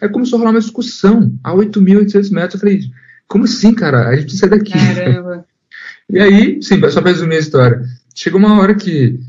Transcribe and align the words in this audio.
Aí 0.00 0.08
começou 0.08 0.36
a 0.36 0.40
rolar 0.40 0.52
uma 0.52 0.60
discussão 0.60 1.38
a 1.42 1.52
8.800 1.52 2.30
metros. 2.32 2.54
Eu 2.54 2.60
falei, 2.60 2.80
como 3.26 3.44
assim, 3.44 3.74
cara? 3.74 4.08
A 4.08 4.14
gente 4.14 4.24
precisa 4.24 4.48
daqui. 4.48 4.72
Caramba. 4.72 5.44
E 6.10 6.18
aí, 6.18 6.62
sim, 6.62 6.80
só 6.88 7.02
para 7.02 7.10
resumir 7.10 7.36
a 7.36 7.40
história, 7.40 7.82
chegou 8.14 8.40
uma 8.40 8.58
hora 8.58 8.74
que 8.74 9.20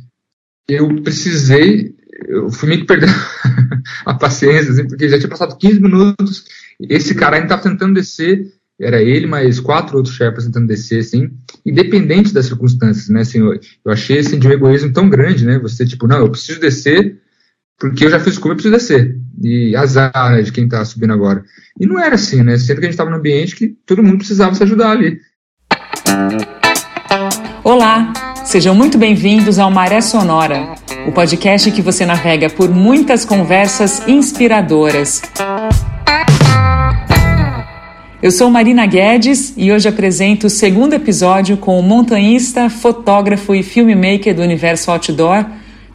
eu 0.66 1.02
precisei, 1.02 1.94
eu 2.26 2.50
fui 2.50 2.70
meio 2.70 2.82
que 2.82 2.88
perdendo 2.88 3.12
a 4.06 4.14
paciência, 4.14 4.72
assim, 4.72 4.88
porque 4.88 5.10
já 5.10 5.18
tinha 5.18 5.30
passado 5.30 5.58
15 5.58 5.78
minutos, 5.82 6.46
esse 6.80 7.14
cara 7.16 7.36
ainda 7.36 7.48
estava 7.48 7.64
tentando 7.64 7.96
descer, 7.96 8.54
era 8.80 9.02
ele, 9.02 9.28
mais 9.28 9.60
quatro 9.60 9.98
outros 9.98 10.16
Sherpas 10.16 10.46
tentando 10.46 10.68
descer, 10.68 11.00
assim, 11.00 11.30
independente 11.66 12.34
das 12.34 12.46
circunstâncias, 12.46 13.10
né, 13.10 13.22
assim, 13.22 13.40
eu, 13.40 13.60
eu 13.84 13.92
achei, 13.92 14.20
assim, 14.20 14.40
de 14.40 14.48
um 14.48 14.52
egoísmo 14.52 14.94
tão 14.94 15.10
grande, 15.10 15.46
né, 15.46 15.60
você, 15.60 15.86
tipo, 15.86 16.08
não, 16.08 16.20
eu 16.20 16.32
preciso 16.32 16.62
descer, 16.62 17.20
porque 17.80 18.06
eu 18.06 18.12
já 18.12 18.20
fiz 18.20 18.38
curva, 18.38 18.52
eu 18.52 18.56
preciso 18.56 18.76
descer, 18.76 19.16
e 19.42 19.74
azar, 19.76 20.12
né, 20.32 20.42
de 20.42 20.52
quem 20.52 20.66
está 20.66 20.84
subindo 20.84 21.14
agora. 21.14 21.44
E 21.80 21.88
não 21.88 21.98
era 21.98 22.16
assim, 22.16 22.44
né, 22.44 22.58
sendo 22.58 22.80
que 22.80 22.86
a 22.86 22.88
gente 22.88 22.94
estava 22.94 23.10
num 23.10 23.16
ambiente 23.16 23.56
que 23.56 23.70
todo 23.86 24.04
mundo 24.04 24.18
precisava 24.18 24.54
se 24.54 24.62
ajudar 24.64 24.92
ali. 24.92 25.18
Olá, 27.64 28.12
sejam 28.44 28.76
muito 28.76 28.98
bem-vindos 28.98 29.58
ao 29.58 29.72
Maré 29.72 30.02
Sonora, 30.02 30.76
o 31.08 31.14
podcast 31.14 31.72
que 31.72 31.82
você 31.82 32.06
navega 32.06 32.50
por 32.50 32.70
muitas 32.70 33.24
conversas 33.24 34.06
inspiradoras. 34.08 35.22
Eu 38.22 38.32
sou 38.32 38.52
Marina 38.52 38.86
Guedes 38.86 39.54
e 39.56 39.72
hoje 39.72 39.88
apresento 39.88 40.48
o 40.48 40.50
segundo 40.50 40.94
episódio 40.94 41.56
com 41.56 41.80
o 41.80 41.84
montanhista, 41.84 42.70
fotógrafo 42.70 43.56
e 43.56 43.64
filmmaker 43.64 44.36
do 44.36 44.42
universo 44.42 44.92
outdoor, 44.92 45.46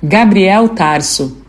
Gabriel 0.03 0.71
Tarso. 0.71 1.44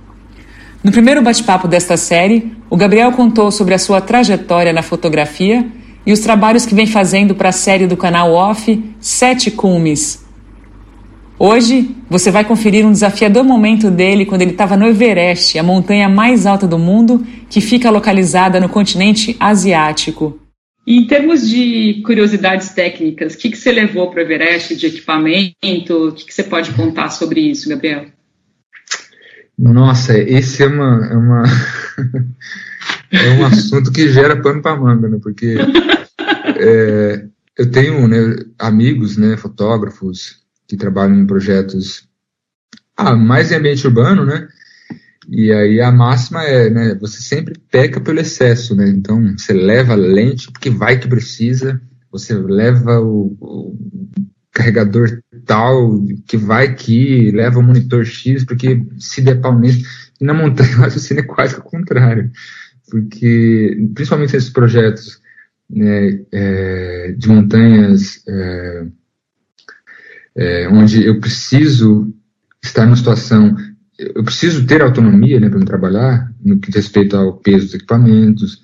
No 0.86 0.92
primeiro 0.92 1.20
bate-papo 1.20 1.68
desta 1.68 1.98
série, 1.98 2.52
o 2.70 2.78
Gabriel 2.78 3.12
contou 3.12 3.50
sobre 3.50 3.74
a 3.74 3.80
sua 3.80 4.00
trajetória 4.00 4.72
na 4.72 4.84
fotografia 4.84 5.66
e 6.06 6.14
os 6.14 6.20
trabalhos 6.20 6.64
que 6.64 6.76
vem 6.76 6.86
fazendo 6.86 7.34
para 7.34 7.50
a 7.50 7.52
série 7.52 7.88
do 7.88 7.98
canal 7.98 8.32
Off 8.34 8.84
Sete 9.00 9.50
Cumes. 9.50 10.24
Hoje 11.40 11.90
você 12.08 12.30
vai 12.30 12.46
conferir 12.46 12.86
um 12.86 12.92
desafiador 12.92 13.44
momento 13.44 13.90
dele 13.90 14.28
quando 14.28 14.44
ele 14.44 14.52
estava 14.52 14.78
no 14.78 14.86
Everest, 14.86 15.58
a 15.58 15.64
montanha 15.64 16.08
mais 16.08 16.46
alta 16.46 16.68
do 16.68 16.78
mundo, 16.78 17.26
que 17.50 17.62
fica 17.62 17.90
localizada 17.90 18.60
no 18.60 18.70
continente 18.70 19.36
asiático. 19.40 20.40
E 20.86 21.00
em 21.00 21.08
termos 21.08 21.50
de 21.50 22.04
curiosidades 22.06 22.70
técnicas, 22.70 23.34
o 23.34 23.40
que, 23.40 23.50
que 23.50 23.58
você 23.58 23.72
levou 23.72 24.12
para 24.12 24.20
o 24.20 24.22
Everest 24.22 24.76
de 24.76 24.86
equipamento? 24.86 26.10
O 26.10 26.12
que, 26.12 26.26
que 26.26 26.32
você 26.32 26.44
pode 26.44 26.70
contar 26.74 27.10
sobre 27.10 27.42
isso, 27.42 27.68
Gabriel? 27.68 28.06
Nossa, 29.58 30.18
esse 30.18 30.64
é 30.64 30.68
uma, 30.68 31.08
é 31.08 31.16
uma 31.16 31.44
é 33.12 33.30
um 33.40 33.46
assunto 33.46 33.92
que 33.92 34.12
gera 34.12 34.42
pano 34.42 34.62
para 34.62 34.76
manga, 34.76 35.08
né? 35.08 35.18
Porque 35.22 35.56
é, 36.60 37.26
eu 37.58 37.72
tenho 37.72 38.08
né, 38.08 38.18
amigos, 38.60 39.18
né, 39.18 39.38
fotógrafos 39.38 40.44
que 40.68 40.76
trabalham 40.76 41.16
em 41.16 41.28
projetos 41.28 42.08
ah, 42.98 43.16
mais 43.16 43.52
em 43.52 43.56
ambiente 43.56 43.88
urbano, 43.88 44.26
né? 44.26 44.48
E 45.28 45.52
aí 45.52 45.82
a 45.82 45.92
máxima 45.92 46.44
é, 46.44 46.70
né, 46.70 46.96
você 46.96 47.22
sempre 47.22 47.60
peca 47.72 48.00
pelo 48.00 48.20
excesso, 48.20 48.76
né? 48.76 48.90
Então 48.90 49.36
você 49.38 49.54
leva 49.54 49.94
a 49.94 49.98
lente 49.98 50.52
porque 50.52 50.70
vai 50.70 51.00
que 51.00 51.08
precisa, 51.08 51.82
você 52.12 52.34
leva 52.34 53.00
o, 53.00 53.36
o 53.40 53.78
carregador 54.56 55.22
tal 55.46 56.02
que 56.26 56.38
vai 56.38 56.74
que 56.74 57.30
leva 57.32 57.60
o 57.60 57.64
monitor 57.64 58.06
X 58.06 58.44
porque 58.46 58.82
se 58.98 59.22
der 59.22 59.42
pau 59.42 59.58
nisso. 59.60 59.86
E 60.20 60.24
na 60.24 60.34
montanha 60.34 60.78
o 60.78 60.80
raciocínio 60.80 61.22
é 61.22 61.28
quase 61.28 61.56
o 61.56 61.62
contrário 61.62 62.32
porque 62.90 63.78
principalmente 63.94 64.36
esses 64.36 64.50
projetos 64.50 65.20
né, 65.70 66.22
é, 66.32 67.16
de 67.18 67.28
montanhas 67.28 68.24
é, 68.28 68.86
é, 70.36 70.70
onde 70.70 71.06
eu 71.06 71.20
preciso 71.20 72.14
estar 72.64 72.86
numa 72.86 72.96
situação, 72.96 73.56
eu 73.98 74.24
preciso 74.24 74.66
ter 74.66 74.82
autonomia 74.82 75.40
né, 75.40 75.50
para 75.50 75.60
me 75.60 75.66
trabalhar 75.66 76.32
no 76.44 76.60
que 76.60 76.68
diz 76.68 76.76
respeito 76.76 77.16
ao 77.16 77.38
peso 77.38 77.66
dos 77.66 77.74
equipamentos, 77.74 78.62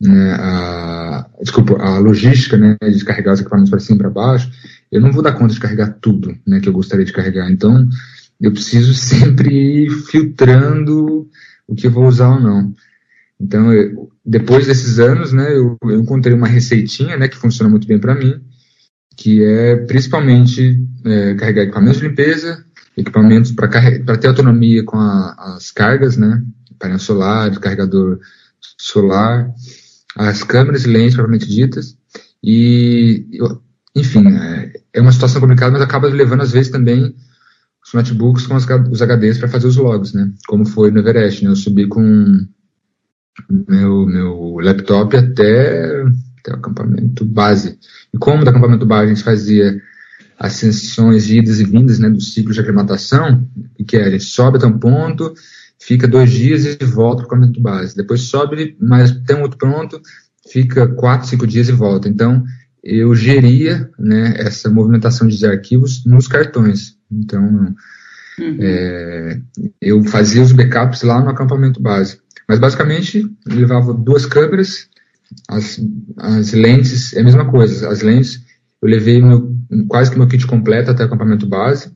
né, 0.00 0.32
a, 0.34 1.28
desculpa, 1.42 1.74
a 1.82 1.98
logística 1.98 2.56
né, 2.56 2.76
de 2.80 3.04
carregar 3.04 3.34
os 3.34 3.40
equipamentos 3.40 3.70
para 3.70 3.80
cima 3.80 3.96
e 3.96 3.98
para 3.98 4.10
baixo, 4.10 4.50
eu 4.90 5.00
não 5.00 5.12
vou 5.12 5.22
dar 5.22 5.32
conta 5.32 5.54
de 5.54 5.60
carregar 5.60 5.98
tudo 6.00 6.36
né, 6.46 6.60
que 6.60 6.68
eu 6.68 6.72
gostaria 6.72 7.04
de 7.04 7.12
carregar. 7.12 7.50
Então, 7.50 7.88
eu 8.40 8.52
preciso 8.52 8.94
sempre 8.94 9.84
ir 9.84 9.90
filtrando 9.90 11.28
o 11.66 11.74
que 11.74 11.86
eu 11.86 11.90
vou 11.90 12.06
usar 12.06 12.30
ou 12.30 12.40
não. 12.40 12.74
Então, 13.40 13.72
eu, 13.72 14.10
depois 14.24 14.66
desses 14.66 14.98
anos, 14.98 15.32
né, 15.32 15.56
eu, 15.56 15.76
eu, 15.82 16.00
encontrei 16.00 16.34
uma 16.34 16.48
receitinha, 16.48 17.16
né, 17.16 17.28
que 17.28 17.36
funciona 17.36 17.70
muito 17.70 17.86
bem 17.86 17.98
para 17.98 18.14
mim, 18.14 18.40
que 19.16 19.44
é 19.44 19.76
principalmente 19.76 20.82
é, 21.04 21.34
carregar 21.34 21.62
equipamentos 21.62 22.00
de 22.00 22.08
limpeza, 22.08 22.64
equipamentos 22.96 23.52
para 23.52 24.16
ter 24.16 24.28
autonomia 24.28 24.82
com 24.84 24.96
a, 24.96 25.54
as 25.56 25.70
cargas, 25.70 26.16
né, 26.16 26.42
painel 26.78 26.98
solar, 26.98 27.58
carregador 27.60 28.18
solar, 28.76 29.52
as 30.16 30.42
câmeras 30.42 30.84
e 30.84 30.88
lentes 30.88 31.14
propriamente 31.14 31.48
ditas, 31.48 31.96
e, 32.42 33.26
enfim, 33.94 34.26
é, 34.26 34.77
é 34.92 35.00
uma 35.00 35.12
situação 35.12 35.40
complicada, 35.40 35.72
mas 35.72 35.82
acaba 35.82 36.08
levando 36.08 36.42
às 36.42 36.52
vezes 36.52 36.70
também 36.70 37.14
os 37.84 37.92
notebooks 37.94 38.46
com 38.46 38.54
os, 38.56 39.02
HDs 39.02 39.38
para 39.38 39.48
fazer 39.48 39.66
os 39.66 39.76
logs, 39.76 40.12
né, 40.12 40.30
como 40.46 40.66
foi 40.66 40.90
no 40.90 41.00
Everest, 41.00 41.44
né, 41.44 41.50
eu 41.50 41.56
subi 41.56 41.86
com 41.86 42.46
meu, 43.68 44.06
meu 44.06 44.58
laptop 44.60 45.16
até, 45.16 46.02
até 46.40 46.52
o 46.52 46.56
acampamento 46.56 47.24
base. 47.24 47.78
E 48.12 48.18
como 48.18 48.44
do 48.44 48.50
acampamento 48.50 48.84
base 48.84 49.10
a 49.10 49.14
gente 49.14 49.24
fazia 49.24 49.80
as 50.38 50.52
sessões 50.52 51.26
de 51.26 51.38
idas 51.38 51.60
e 51.60 51.64
vindas 51.64 51.98
né, 51.98 52.08
do 52.08 52.20
ciclo 52.20 52.52
de 52.52 52.60
aclimatação, 52.60 53.48
que 53.86 53.96
é, 53.96 54.04
a 54.04 54.10
gente 54.10 54.24
sobe 54.24 54.56
até 54.56 54.66
um 54.66 54.78
ponto, 54.78 55.34
fica 55.80 56.06
dois 56.06 56.30
dias 56.30 56.64
e 56.64 56.84
volta 56.84 57.22
para 57.22 57.24
o 57.24 57.26
acampamento 57.26 57.60
base. 57.60 57.96
Depois 57.96 58.22
sobe, 58.22 58.76
mas 58.80 59.10
tem 59.26 59.40
outro 59.40 59.58
ponto, 59.58 60.00
fica 60.50 60.86
quatro, 60.86 61.28
cinco 61.28 61.46
dias 61.46 61.68
e 61.68 61.72
volta. 61.72 62.08
Então, 62.08 62.44
eu 62.82 63.14
geria 63.14 63.90
né, 63.98 64.34
essa 64.38 64.70
movimentação 64.70 65.26
de 65.26 65.46
arquivos 65.46 66.04
nos 66.04 66.28
cartões. 66.28 66.96
Então, 67.10 67.74
uhum. 68.38 68.56
é, 68.60 69.40
eu 69.80 70.02
fazia 70.04 70.42
os 70.42 70.52
backups 70.52 71.02
lá 71.02 71.20
no 71.20 71.30
acampamento 71.30 71.80
base. 71.80 72.20
Mas 72.48 72.58
basicamente 72.58 73.30
levava 73.46 73.92
duas 73.92 74.24
câmeras, 74.24 74.88
as, 75.48 75.80
as 76.16 76.52
lentes, 76.52 77.12
é 77.14 77.20
a 77.20 77.24
mesma 77.24 77.50
coisa. 77.50 77.88
As 77.88 78.00
lentes, 78.00 78.42
eu 78.80 78.88
levei 78.88 79.20
meu, 79.20 79.54
quase 79.86 80.10
que 80.10 80.18
meu 80.18 80.26
kit 80.26 80.46
completo 80.46 80.90
até 80.90 81.02
o 81.02 81.06
acampamento 81.06 81.46
base. 81.46 81.92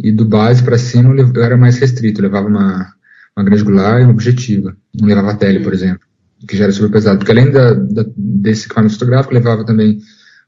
E 0.00 0.12
do 0.12 0.24
base 0.24 0.62
para 0.62 0.78
cima 0.78 1.14
eu 1.14 1.42
era 1.42 1.56
mais 1.56 1.78
restrito, 1.78 2.20
eu 2.20 2.24
levava 2.24 2.46
uma, 2.46 2.94
uma 3.36 3.44
grande 3.44 3.62
angular 3.62 4.00
e 4.00 4.04
uma 4.04 4.12
objetiva. 4.12 4.76
Não 4.94 5.08
levava 5.08 5.34
tele, 5.34 5.60
por 5.60 5.72
exemplo, 5.72 6.07
que 6.46 6.56
já 6.56 6.64
era 6.64 6.72
super 6.72 6.90
pesado. 6.90 7.18
Porque 7.18 7.32
além 7.32 7.50
da, 7.50 7.72
da, 7.74 8.04
desse 8.16 8.66
equipamento 8.66 8.94
fotográfico, 8.94 9.34
levava 9.34 9.64
também 9.64 10.00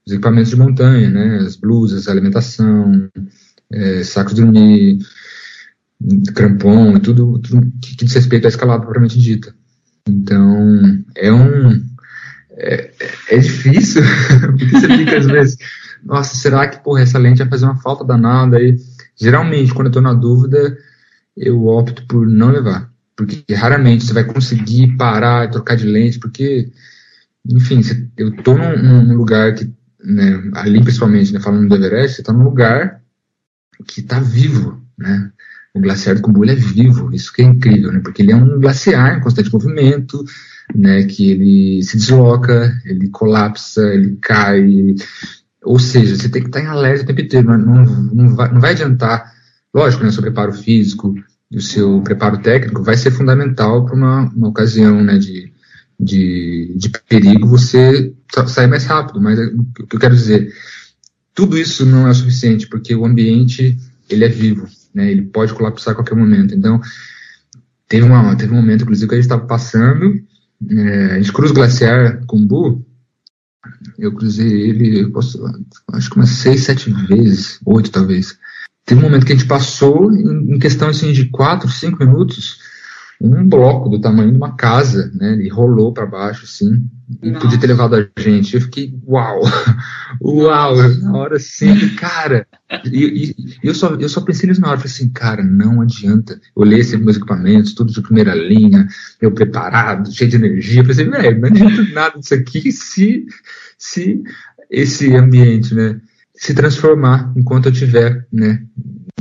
os 0.06 0.12
equipamentos 0.12 0.50
de 0.50 0.56
montanha, 0.56 1.10
né? 1.10 1.38
As 1.38 1.56
blusas, 1.56 2.08
alimentação, 2.08 3.08
é, 3.70 4.02
sacos 4.04 4.34
de 4.34 4.42
dormir, 4.42 4.98
crampon 6.34 6.98
tudo, 6.98 7.38
tudo 7.38 7.72
que, 7.82 7.96
que 7.96 8.04
diz 8.04 8.14
respeito 8.14 8.46
à 8.46 8.48
escalada 8.48 8.82
propriamente 8.82 9.18
dita. 9.18 9.54
Então, 10.08 11.04
é 11.16 11.32
um. 11.32 11.90
É, 12.52 12.90
é 13.30 13.38
difícil, 13.38 14.02
porque 14.40 14.66
você 14.66 14.86
fica 14.86 15.16
às 15.16 15.26
vezes, 15.26 15.56
nossa, 16.04 16.36
será 16.36 16.68
que 16.68 16.82
porra, 16.84 17.00
essa 17.00 17.18
lente 17.18 17.38
vai 17.38 17.48
fazer 17.48 17.64
uma 17.64 17.80
falta 17.80 18.04
danada? 18.04 18.60
E, 18.60 18.76
geralmente, 19.16 19.72
quando 19.72 19.86
eu 19.86 19.90
estou 19.90 20.02
na 20.02 20.12
dúvida, 20.12 20.76
eu 21.36 21.66
opto 21.66 22.06
por 22.06 22.26
não 22.26 22.50
levar. 22.50 22.89
Porque 23.20 23.54
raramente 23.54 24.06
você 24.06 24.14
vai 24.14 24.24
conseguir 24.24 24.96
parar 24.96 25.44
e 25.44 25.50
trocar 25.50 25.76
de 25.76 25.84
lente, 25.84 26.18
porque, 26.18 26.72
enfim, 27.46 27.82
eu 28.16 28.30
estou 28.30 28.56
num, 28.56 29.02
num, 29.02 29.14
lugar 29.14 29.54
que, 29.54 29.70
né, 30.02 30.50
ali 30.54 30.82
principalmente, 30.82 31.30
né, 31.30 31.38
falando 31.38 31.68
do 31.68 31.74
Everest, 31.74 32.16
você 32.16 32.22
está 32.22 32.32
num 32.32 32.44
lugar 32.44 33.02
que 33.86 34.00
está 34.00 34.20
vivo, 34.20 34.82
né? 34.96 35.30
o 35.74 35.80
glaciar 35.80 36.16
do 36.16 36.22
Kumbu 36.22 36.44
é 36.46 36.54
vivo, 36.54 37.14
isso 37.14 37.30
que 37.30 37.42
é 37.42 37.44
incrível, 37.44 37.92
né? 37.92 38.00
Porque 38.02 38.22
ele 38.22 38.32
é 38.32 38.36
um 38.36 38.58
glaciar 38.58 39.16
em 39.16 39.20
constante 39.20 39.52
movimento, 39.52 40.24
né? 40.74 41.04
Que 41.04 41.30
ele 41.30 41.82
se 41.82 41.96
desloca, 41.96 42.72
ele 42.86 43.08
colapsa, 43.10 43.82
ele 43.94 44.16
cai, 44.20 44.60
ele... 44.60 44.96
ou 45.62 45.78
seja, 45.78 46.16
você 46.16 46.28
tem 46.28 46.42
que 46.42 46.48
estar 46.48 46.60
em 46.60 46.66
alerta 46.66 47.04
o 47.04 47.06
tempo 47.06 47.20
inteiro, 47.20 47.46
não, 47.46 47.58
não, 47.58 47.84
não, 47.84 48.34
vai, 48.34 48.52
não 48.52 48.60
vai 48.60 48.72
adiantar, 48.72 49.32
lógico, 49.72 50.02
né? 50.02 50.10
Seu 50.10 50.22
preparo 50.22 50.52
físico 50.52 51.14
o 51.52 51.60
seu 51.60 52.00
preparo 52.02 52.38
técnico 52.38 52.82
vai 52.82 52.96
ser 52.96 53.10
fundamental 53.10 53.84
para 53.84 53.94
uma, 53.94 54.20
uma 54.34 54.48
ocasião, 54.48 55.02
né? 55.02 55.18
De, 55.18 55.52
de, 55.98 56.72
de 56.76 56.90
perigo 57.08 57.46
você 57.46 58.14
sair 58.46 58.66
mais 58.66 58.84
rápido, 58.84 59.20
mas 59.20 59.38
o 59.38 59.86
que 59.86 59.96
eu 59.96 60.00
quero 60.00 60.14
dizer, 60.14 60.52
tudo 61.34 61.58
isso 61.58 61.84
não 61.84 62.06
é 62.06 62.10
o 62.10 62.14
suficiente, 62.14 62.66
porque 62.66 62.94
o 62.94 63.04
ambiente 63.04 63.76
ele 64.08 64.24
é 64.24 64.28
vivo, 64.28 64.66
né? 64.94 65.10
Ele 65.10 65.22
pode 65.22 65.52
colapsar 65.52 65.92
a 65.92 65.94
qualquer 65.94 66.14
momento. 66.14 66.54
Então, 66.54 66.80
teve, 67.88 68.06
uma, 68.06 68.34
teve 68.36 68.52
um 68.52 68.56
momento, 68.56 68.82
inclusive, 68.82 69.08
que 69.08 69.14
a 69.14 69.18
gente 69.18 69.24
estava 69.24 69.46
passando, 69.46 70.20
é, 70.68 71.04
a 71.12 71.16
gente 71.16 71.32
cruza 71.32 71.52
o 71.52 71.56
glaciar 71.56 72.24
Kumbu, 72.26 72.84
eu 73.98 74.12
cruzei 74.14 74.70
ele, 74.70 75.00
eu 75.00 75.10
posso, 75.10 75.42
acho 75.92 76.10
que 76.10 76.16
umas 76.16 76.30
seis, 76.30 76.64
sete 76.64 76.90
vezes, 76.90 77.60
oito 77.64 77.90
talvez. 77.90 78.38
Teve 78.84 79.00
um 79.00 79.04
momento 79.04 79.24
que 79.24 79.32
a 79.32 79.36
gente 79.36 79.48
passou, 79.48 80.12
em, 80.12 80.54
em 80.54 80.58
questão 80.58 80.88
assim, 80.88 81.12
de 81.12 81.26
quatro, 81.26 81.68
cinco 81.68 82.04
minutos, 82.04 82.58
um 83.20 83.46
bloco 83.46 83.90
do 83.90 84.00
tamanho 84.00 84.30
de 84.30 84.36
uma 84.36 84.56
casa, 84.56 85.12
né? 85.14 85.34
Ele 85.34 85.48
rolou 85.50 85.92
para 85.92 86.06
baixo, 86.06 86.44
assim, 86.44 86.88
e 87.22 87.32
podia 87.32 87.58
ter 87.58 87.66
levado 87.66 87.94
a 87.94 88.20
gente. 88.20 88.54
Eu 88.54 88.62
fiquei, 88.62 88.98
uau, 89.06 89.42
uau, 90.24 90.76
na 91.00 91.18
hora 91.18 91.36
assim, 91.36 91.94
cara. 91.96 92.46
E, 92.86 93.34
e, 93.36 93.58
eu, 93.62 93.74
só, 93.74 93.94
eu 93.96 94.08
só 94.08 94.22
pensei 94.22 94.48
nisso 94.48 94.62
na 94.62 94.68
hora, 94.68 94.78
falei 94.78 94.92
assim, 94.92 95.10
cara, 95.10 95.42
não 95.42 95.82
adianta. 95.82 96.40
Eu 96.56 96.62
olhei 96.62 96.82
sempre 96.82 97.04
meus 97.04 97.18
equipamentos, 97.18 97.74
tudo 97.74 97.92
de 97.92 98.00
primeira 98.00 98.34
linha, 98.34 98.88
eu 99.20 99.30
preparado, 99.30 100.10
cheio 100.10 100.30
de 100.30 100.36
energia. 100.36 100.80
Eu 100.80 100.86
falei 100.86 101.02
assim, 101.02 101.10
velho, 101.10 101.40
não 101.40 101.48
adianta 101.48 101.82
nada 101.92 102.18
disso 102.18 102.32
aqui 102.32 102.72
se, 102.72 103.26
se 103.76 104.22
esse 104.70 105.14
ambiente, 105.14 105.74
né, 105.74 106.00
se 106.40 106.54
transformar 106.54 107.30
enquanto 107.36 107.66
eu 107.66 107.72
estiver, 107.72 108.26
né, 108.32 108.64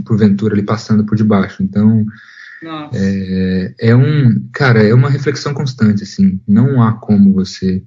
porventura 0.06 0.54
ali 0.54 0.63
passando 0.63 1.06
por 1.06 1.18
debaixo. 1.18 1.62
Então, 1.62 2.06
é, 2.94 3.75
é, 3.77 3.95
um, 3.95 4.48
cara, 4.54 4.81
é 4.81 4.94
uma 4.94 5.10
reflexão 5.10 5.54
constante, 5.54 6.01
assim. 6.04 6.39
Não 6.48 6.81
há 6.81 6.94
como 6.94 7.33
você 7.33 7.83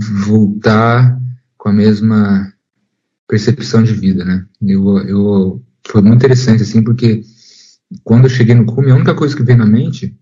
voltar 0.00 1.20
com 1.58 1.68
a 1.68 1.72
mesma 1.74 2.50
percepção 3.28 3.82
de 3.82 3.92
vida, 3.92 4.24
né? 4.24 4.46
Eu, 4.62 4.98
eu 5.00 5.62
foi 5.86 6.00
muito 6.00 6.16
interessante, 6.16 6.62
assim, 6.62 6.82
porque 6.82 7.22
quando 8.02 8.24
eu 8.24 8.30
cheguei 8.30 8.54
no 8.54 8.64
cume, 8.64 8.90
a 8.90 8.94
única 8.94 9.14
coisa 9.14 9.36
que 9.36 9.42
veio 9.42 9.58
na 9.58 9.66
mente 9.66 10.18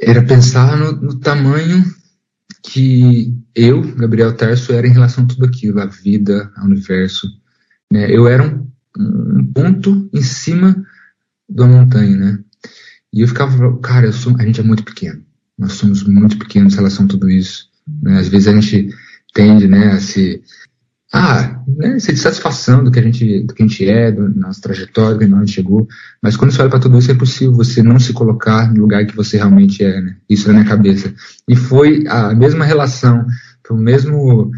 era 0.00 0.22
pensar 0.22 0.74
no, 0.78 0.92
no 0.92 1.20
tamanho 1.20 1.84
que 2.64 3.36
eu, 3.54 3.82
Gabriel 3.94 4.34
Tarso, 4.34 4.72
era 4.72 4.86
em 4.86 4.92
relação 4.92 5.24
a 5.24 5.26
tudo 5.26 5.44
aquilo, 5.44 5.80
a 5.80 5.86
vida, 5.86 6.50
ao 6.56 6.64
universo. 6.64 7.28
Né? 7.92 8.10
Eu 8.10 8.26
era 8.26 8.42
um, 8.42 8.66
um 8.98 9.46
ponto 9.52 10.08
em 10.12 10.22
cima 10.22 10.84
da 11.48 11.66
montanha, 11.66 12.16
né? 12.16 12.38
E 13.12 13.20
eu 13.20 13.28
ficava, 13.28 13.78
cara, 13.78 14.06
eu 14.06 14.12
sou, 14.12 14.34
a 14.38 14.42
gente 14.44 14.60
é 14.60 14.64
muito 14.64 14.82
pequeno. 14.82 15.22
Nós 15.58 15.74
somos 15.74 16.02
muito 16.02 16.38
pequenos 16.38 16.72
em 16.72 16.76
relação 16.76 17.04
a 17.04 17.08
tudo 17.08 17.30
isso. 17.30 17.68
Né? 18.02 18.18
Às 18.18 18.28
vezes 18.28 18.48
a 18.48 18.58
gente 18.58 18.88
tende, 19.34 19.68
né, 19.68 19.92
a 19.92 20.00
se 20.00 20.42
ah, 21.16 21.62
né, 21.68 21.96
se 22.00 22.16
satisfação 22.16 22.82
do 22.82 22.90
que 22.90 22.98
a 22.98 23.02
gente, 23.02 23.44
do 23.44 23.54
que 23.54 23.62
a 23.62 23.66
gente 23.66 23.88
é, 23.88 24.10
da 24.10 24.28
nossa 24.30 24.60
trajetória, 24.60 25.16
de 25.16 25.24
onde 25.26 25.34
a 25.34 25.38
gente 25.38 25.54
chegou. 25.54 25.86
Mas 26.20 26.36
quando 26.36 26.50
você 26.50 26.60
olha 26.60 26.70
para 26.70 26.80
tudo 26.80 26.98
isso, 26.98 27.08
é 27.08 27.14
impossível 27.14 27.54
você 27.54 27.84
não 27.84 28.00
se 28.00 28.12
colocar 28.12 28.74
no 28.74 28.80
lugar 28.80 29.06
que 29.06 29.14
você 29.14 29.36
realmente 29.36 29.84
é, 29.84 30.00
né? 30.00 30.16
Isso 30.28 30.48
na 30.48 30.54
minha 30.54 30.64
cabeça. 30.66 31.14
E 31.48 31.54
foi 31.54 32.04
a 32.08 32.34
mesma 32.34 32.64
relação, 32.64 33.24
o 33.70 33.76
mesmo, 33.76 34.50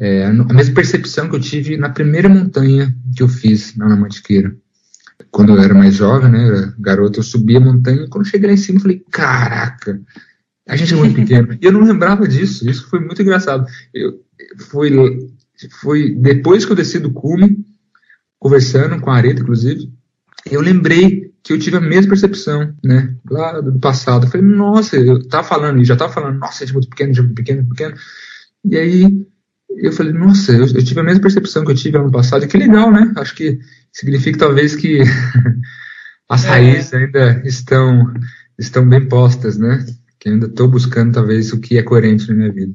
é, 0.00 0.24
a 0.24 0.32
mesma 0.32 0.74
percepção 0.74 1.28
que 1.28 1.36
eu 1.36 1.40
tive 1.40 1.76
na 1.76 1.90
primeira 1.90 2.26
montanha 2.26 2.94
que 3.14 3.22
eu 3.22 3.28
fiz 3.28 3.76
na 3.76 3.94
Mantiqueira 3.94 4.56
quando 5.30 5.54
eu 5.54 5.62
era 5.62 5.72
mais 5.72 5.94
jovem, 5.94 6.30
né, 6.30 6.74
garoto, 6.78 7.20
eu 7.20 7.22
subia 7.22 7.56
a 7.56 7.60
montanha, 7.60 8.02
e 8.02 8.08
quando 8.08 8.26
cheguei 8.26 8.48
lá 8.48 8.54
em 8.54 8.58
cima, 8.58 8.78
eu 8.78 8.82
falei, 8.82 9.02
caraca, 9.10 10.00
a 10.68 10.76
gente 10.76 10.92
é 10.92 10.96
muito 10.96 11.14
pequeno. 11.14 11.56
e 11.60 11.64
eu 11.64 11.72
não 11.72 11.80
lembrava 11.80 12.28
disso, 12.28 12.68
isso 12.68 12.88
foi 12.88 13.00
muito 13.00 13.20
engraçado. 13.22 13.66
Eu, 13.94 14.20
foi, 14.58 14.90
foi 15.70 16.14
depois 16.14 16.64
que 16.64 16.72
eu 16.72 16.76
desci 16.76 16.98
do 16.98 17.12
cume, 17.12 17.64
conversando 18.38 19.00
com 19.00 19.10
a 19.10 19.16
Areta, 19.16 19.40
inclusive, 19.40 19.92
eu 20.50 20.60
lembrei 20.60 21.32
que 21.42 21.52
eu 21.52 21.58
tive 21.58 21.76
a 21.76 21.80
mesma 21.80 22.10
percepção, 22.10 22.74
né, 22.84 23.14
lá 23.30 23.60
do 23.60 23.78
passado. 23.78 24.26
Eu 24.26 24.30
falei, 24.30 24.46
nossa, 24.46 24.96
eu 24.96 25.26
tava 25.28 25.46
falando, 25.46 25.80
e 25.80 25.84
já 25.84 25.96
tava 25.96 26.12
falando, 26.12 26.38
nossa, 26.38 26.64
é 26.64 26.72
muito 26.72 26.88
pequeno, 26.88 27.12
é 27.12 27.20
muito 27.20 27.34
pequeno, 27.34 27.58
muito 27.62 27.70
pequeno. 27.70 27.94
E 28.64 28.76
aí 28.76 29.26
eu 29.78 29.92
falei, 29.92 30.12
nossa, 30.12 30.52
eu, 30.52 30.66
eu, 30.66 30.84
tive 30.84 31.00
a 31.00 31.02
mesma 31.02 31.22
percepção 31.22 31.64
que 31.64 31.72
eu 31.72 31.76
tive 31.76 31.98
ano 31.98 32.10
passado, 32.10 32.44
e 32.44 32.48
que 32.48 32.58
legal, 32.58 32.90
né? 32.90 33.12
Acho 33.16 33.34
que 33.34 33.58
significa 33.92 34.38
talvez 34.38 34.76
que 34.76 35.00
as 36.28 36.44
é. 36.44 36.48
raízes 36.48 36.94
ainda 36.94 37.42
estão, 37.44 38.12
estão 38.58 38.88
bem 38.88 39.08
postas, 39.08 39.58
né? 39.58 39.84
Que 40.20 40.28
ainda 40.28 40.46
estou 40.46 40.68
buscando 40.68 41.12
talvez 41.12 41.52
o 41.52 41.60
que 41.60 41.78
é 41.78 41.82
coerente 41.82 42.28
na 42.28 42.34
minha 42.34 42.52
vida. 42.52 42.74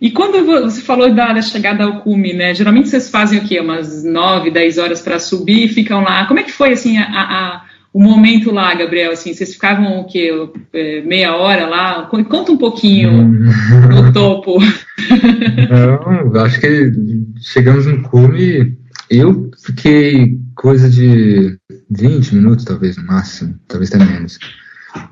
E 0.00 0.10
quando 0.10 0.44
você 0.44 0.82
falou 0.82 1.12
da, 1.14 1.40
chegada 1.40 1.84
ao 1.84 2.00
cume, 2.00 2.34
né? 2.34 2.54
Geralmente 2.54 2.88
vocês 2.88 3.08
fazem 3.08 3.38
o 3.38 3.44
quê? 3.44 3.60
Umas 3.60 4.04
9, 4.04 4.50
10 4.50 4.78
horas 4.78 5.00
para 5.00 5.18
subir 5.18 5.64
e 5.64 5.68
ficam 5.68 6.02
lá. 6.02 6.26
Como 6.26 6.38
é 6.38 6.42
que 6.42 6.52
foi 6.52 6.72
assim 6.72 6.98
a, 6.98 7.04
a, 7.04 7.64
o 7.94 8.02
momento 8.02 8.50
lá, 8.50 8.74
Gabriel? 8.74 9.12
Assim, 9.12 9.32
vocês 9.32 9.54
ficavam 9.54 10.00
o 10.00 10.04
quê? 10.04 10.30
É, 10.74 11.00
meia 11.00 11.34
hora 11.34 11.66
lá? 11.66 12.02
Conta 12.02 12.52
um 12.52 12.58
pouquinho 12.58 13.10
hum. 13.10 13.48
no 13.88 14.12
topo. 14.12 14.58
Não, 15.70 16.42
acho 16.42 16.60
que 16.60 16.92
chegamos 17.40 17.86
no 17.86 18.02
cume. 18.02 18.76
Eu 19.08 19.50
fiquei 19.64 20.38
coisa 20.54 20.90
de 20.90 21.56
20 21.90 22.34
minutos, 22.34 22.66
talvez, 22.66 22.98
no 22.98 23.06
máximo, 23.06 23.54
talvez 23.66 23.90
até 23.94 24.04
menos. 24.04 24.38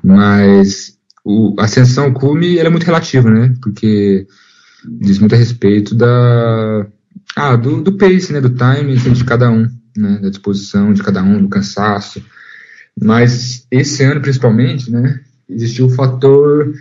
Mas 0.03 0.95
o, 1.23 1.55
a 1.57 1.63
ascensão 1.63 2.05
ao 2.05 2.13
cume 2.13 2.59
é 2.59 2.69
muito 2.69 2.85
relativa, 2.85 3.31
né? 3.31 3.51
Porque 3.63 4.27
diz 4.87 5.19
muito 5.19 5.35
a 5.35 5.37
respeito 5.37 5.95
da 5.95 6.85
ah, 7.35 7.55
do, 7.55 7.81
do 7.81 7.97
pace, 7.97 8.31
né? 8.31 8.41
Do 8.41 8.51
timing 8.51 8.95
de 8.95 9.23
cada 9.23 9.49
um, 9.49 9.67
né? 9.95 10.19
Da 10.21 10.29
disposição 10.29 10.93
de 10.93 11.03
cada 11.03 11.23
um, 11.23 11.41
do 11.41 11.49
cansaço. 11.49 12.23
Mas 12.99 13.67
esse 13.69 14.03
ano, 14.03 14.21
principalmente, 14.21 14.91
né? 14.91 15.19
Existiu 15.49 15.87
o 15.87 15.89
fator 15.89 16.73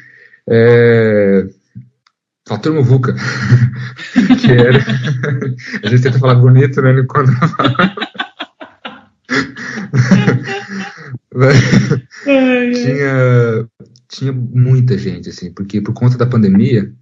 é, 0.49 1.47
Fator 2.47 2.75
Muvuca, 2.75 3.15
que 4.41 4.53
era. 4.53 4.79
a 5.83 5.89
gente 5.89 6.03
tenta 6.03 6.19
falar 6.19 6.35
bonito, 6.35 6.83
né? 6.83 7.03
Quando 7.09 7.33
tinha, 12.75 13.67
tinha 14.09 14.33
muita 14.33 14.99
gente, 14.99 15.31
assim, 15.31 15.53
porque 15.53 15.81
por 15.81 15.95
conta 15.95 16.19
da 16.19 16.27
pandemia, 16.27 16.93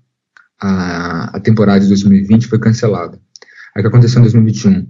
a, 0.63 1.37
a 1.37 1.41
temporada 1.41 1.81
de 1.81 1.89
2020 1.89 2.47
foi 2.47 2.59
cancelada. 2.59 3.19
Aí 3.75 3.81
o 3.81 3.83
que 3.83 3.89
aconteceu 3.89 4.21
em 4.21 4.23
2021? 4.23 4.87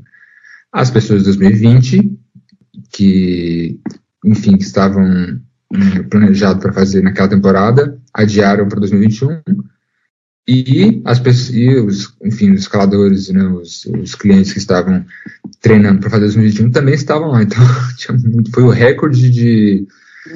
As 0.71 0.91
pessoas 0.91 1.21
de 1.21 1.25
2020, 1.27 2.19
que, 2.91 3.81
enfim, 4.25 4.57
que 4.57 4.65
estavam 4.65 5.05
né, 5.73 6.03
planejados 6.11 6.63
para 6.63 6.73
fazer 6.73 7.03
naquela 7.03 7.29
temporada, 7.29 7.99
adiaram 8.13 8.69
para 8.69 8.81
2021 8.81 9.41
e 10.47 11.01
as 11.05 11.21
pessoas, 11.21 11.55
e 11.55 11.75
os, 11.77 12.15
enfim, 12.23 12.53
os 12.53 12.63
escaladores, 12.63 13.29
né, 13.29 13.45
os, 13.45 13.87
os 13.87 14.15
clientes 14.15 14.53
que 14.53 14.59
estavam 14.59 15.05
treinando 15.61 16.01
para 16.01 16.11
fazer 16.11 16.25
2021 16.25 16.71
também 16.71 16.95
estavam 16.95 17.29
lá. 17.29 17.43
Então, 17.43 17.59
muito, 18.31 18.51
foi 18.51 18.65
o 18.65 18.71
recorde 18.71 19.31
de, 19.31 19.87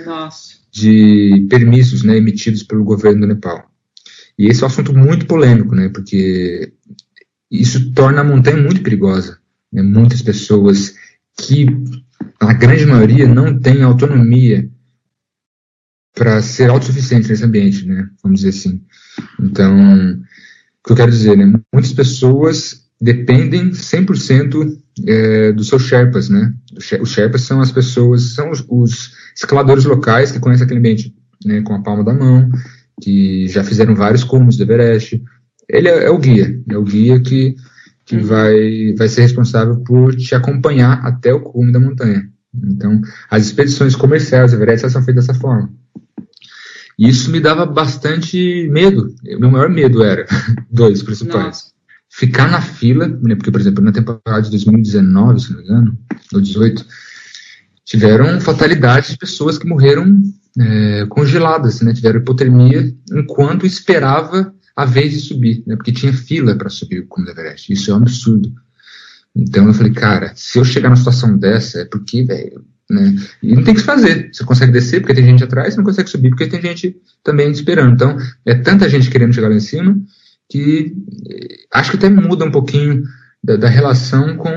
Nossa. 0.06 0.54
de 0.72 1.46
permissos 1.50 2.04
né, 2.04 2.16
emitidos 2.16 2.62
pelo 2.62 2.84
governo 2.84 3.22
do 3.22 3.26
Nepal. 3.26 3.68
E 4.38 4.46
esse 4.46 4.62
é 4.62 4.64
um 4.64 4.68
assunto 4.68 4.94
muito 4.94 5.26
polêmico, 5.26 5.74
né, 5.74 5.88
porque 5.88 6.72
isso 7.50 7.92
torna 7.92 8.20
a 8.20 8.24
montanha 8.24 8.56
muito 8.56 8.82
perigosa. 8.82 9.38
Né, 9.72 9.82
muitas 9.82 10.22
pessoas 10.22 10.94
que, 11.38 11.66
a 12.40 12.52
grande 12.52 12.86
maioria, 12.86 13.28
não 13.28 13.58
têm 13.58 13.82
autonomia 13.82 14.68
para 16.14 16.40
ser 16.40 16.70
autossuficiente 16.70 17.28
nesse 17.28 17.44
ambiente, 17.44 17.86
né? 17.86 18.08
Vamos 18.22 18.40
dizer 18.40 18.58
assim. 18.58 18.82
Então, 19.38 20.12
o 20.12 20.86
que 20.86 20.92
eu 20.92 20.96
quero 20.96 21.10
dizer, 21.10 21.36
né? 21.36 21.60
Muitas 21.72 21.92
pessoas 21.92 22.86
dependem 22.98 23.70
100% 23.70 24.78
é, 25.06 25.52
dos 25.52 25.68
seus 25.68 25.82
Sherpas, 25.82 26.30
né? 26.30 26.54
Os 27.00 27.10
Sherpas 27.10 27.42
são 27.42 27.60
as 27.60 27.70
pessoas, 27.70 28.34
são 28.34 28.50
os, 28.50 28.64
os 28.66 29.12
escaladores 29.36 29.84
locais 29.84 30.32
que 30.32 30.40
conhecem 30.40 30.64
aquele 30.64 30.80
ambiente 30.80 31.14
né, 31.44 31.60
com 31.60 31.74
a 31.74 31.82
palma 31.82 32.02
da 32.02 32.14
mão, 32.14 32.50
que 33.00 33.48
já 33.48 33.62
fizeram 33.62 33.94
vários 33.94 34.24
cumes 34.24 34.56
do 34.56 34.62
Everest. 34.62 35.22
Ele 35.68 35.88
é, 35.88 36.04
é, 36.04 36.10
o 36.10 36.18
guia, 36.18 36.60
é 36.68 36.76
o 36.76 36.82
guia 36.82 37.20
que, 37.20 37.54
que 38.04 38.16
uhum. 38.16 38.24
vai, 38.24 38.94
vai 38.96 39.08
ser 39.08 39.22
responsável 39.22 39.80
por 39.80 40.14
te 40.14 40.34
acompanhar 40.34 41.04
até 41.04 41.32
o 41.32 41.40
cume 41.40 41.72
da 41.72 41.80
montanha. 41.80 42.28
Então, 42.54 43.00
as 43.30 43.46
expedições 43.46 43.94
comerciais 43.94 44.52
do 44.52 44.56
Everest 44.56 44.88
são 44.90 45.02
feitas 45.02 45.26
dessa 45.26 45.38
forma. 45.38 45.70
E 46.98 47.08
isso 47.08 47.30
me 47.30 47.40
dava 47.40 47.66
bastante 47.66 48.68
medo. 48.70 49.14
O 49.36 49.40
meu 49.40 49.50
maior 49.50 49.68
medo 49.68 50.02
era 50.02 50.26
dois 50.70 51.02
principais. 51.02 51.44
Nossa. 51.44 51.76
Ficar 52.08 52.50
na 52.50 52.62
fila, 52.62 53.06
né, 53.06 53.34
porque, 53.34 53.50
por 53.50 53.60
exemplo, 53.60 53.84
na 53.84 53.92
temporada 53.92 54.42
de 54.42 54.50
2019, 54.50 55.40
se 55.40 55.50
não 55.50 55.58
me 55.58 55.64
engano, 55.64 55.98
ou 56.32 56.40
18, 56.40 56.86
tiveram 57.84 58.40
fatalidades 58.40 59.10
de 59.10 59.18
pessoas 59.18 59.58
que 59.58 59.68
morreram 59.68 60.22
é, 60.58 61.06
congeladas, 61.06 61.80
né, 61.80 61.92
tiveram 61.92 62.20
hipotermia 62.20 62.94
enquanto 63.12 63.66
esperava 63.66 64.54
a 64.74 64.84
vez 64.84 65.12
de 65.12 65.20
subir, 65.20 65.62
né, 65.66 65.76
porque 65.76 65.92
tinha 65.92 66.12
fila 66.12 66.54
para 66.54 66.70
subir 66.70 67.00
o 67.00 67.06
cume 67.06 67.26
do 67.26 67.32
Everest. 67.32 67.72
Isso 67.72 67.90
é 67.90 67.94
um 67.94 67.98
absurdo. 67.98 68.52
Então 69.34 69.66
eu 69.66 69.74
falei, 69.74 69.92
cara, 69.92 70.32
se 70.34 70.58
eu 70.58 70.64
chegar 70.64 70.88
numa 70.88 70.96
situação 70.96 71.36
dessa, 71.36 71.80
é 71.80 71.84
porque, 71.84 72.24
velho, 72.24 72.64
Né? 72.88 73.16
E 73.42 73.54
não 73.54 73.64
tem 73.64 73.74
que 73.74 73.80
se 73.80 73.86
fazer. 73.86 74.30
Você 74.32 74.44
consegue 74.44 74.72
descer 74.72 75.00
porque 75.00 75.14
tem 75.14 75.24
gente 75.24 75.42
atrás, 75.42 75.74
você 75.74 75.78
não 75.78 75.84
consegue 75.84 76.08
subir 76.08 76.30
porque 76.30 76.46
tem 76.46 76.62
gente 76.62 76.96
também 77.22 77.50
esperando. 77.50 77.94
Então, 77.94 78.16
é 78.44 78.54
tanta 78.54 78.88
gente 78.88 79.10
querendo 79.10 79.34
chegar 79.34 79.48
lá 79.48 79.54
em 79.56 79.60
cima 79.60 79.98
que 80.48 80.94
eh, 81.28 81.56
acho 81.74 81.90
que 81.90 81.96
até 81.96 82.08
muda 82.08 82.44
um 82.44 82.50
pouquinho 82.52 83.02
da, 83.42 83.56
da 83.56 83.68
relação 83.68 84.36
com, 84.36 84.50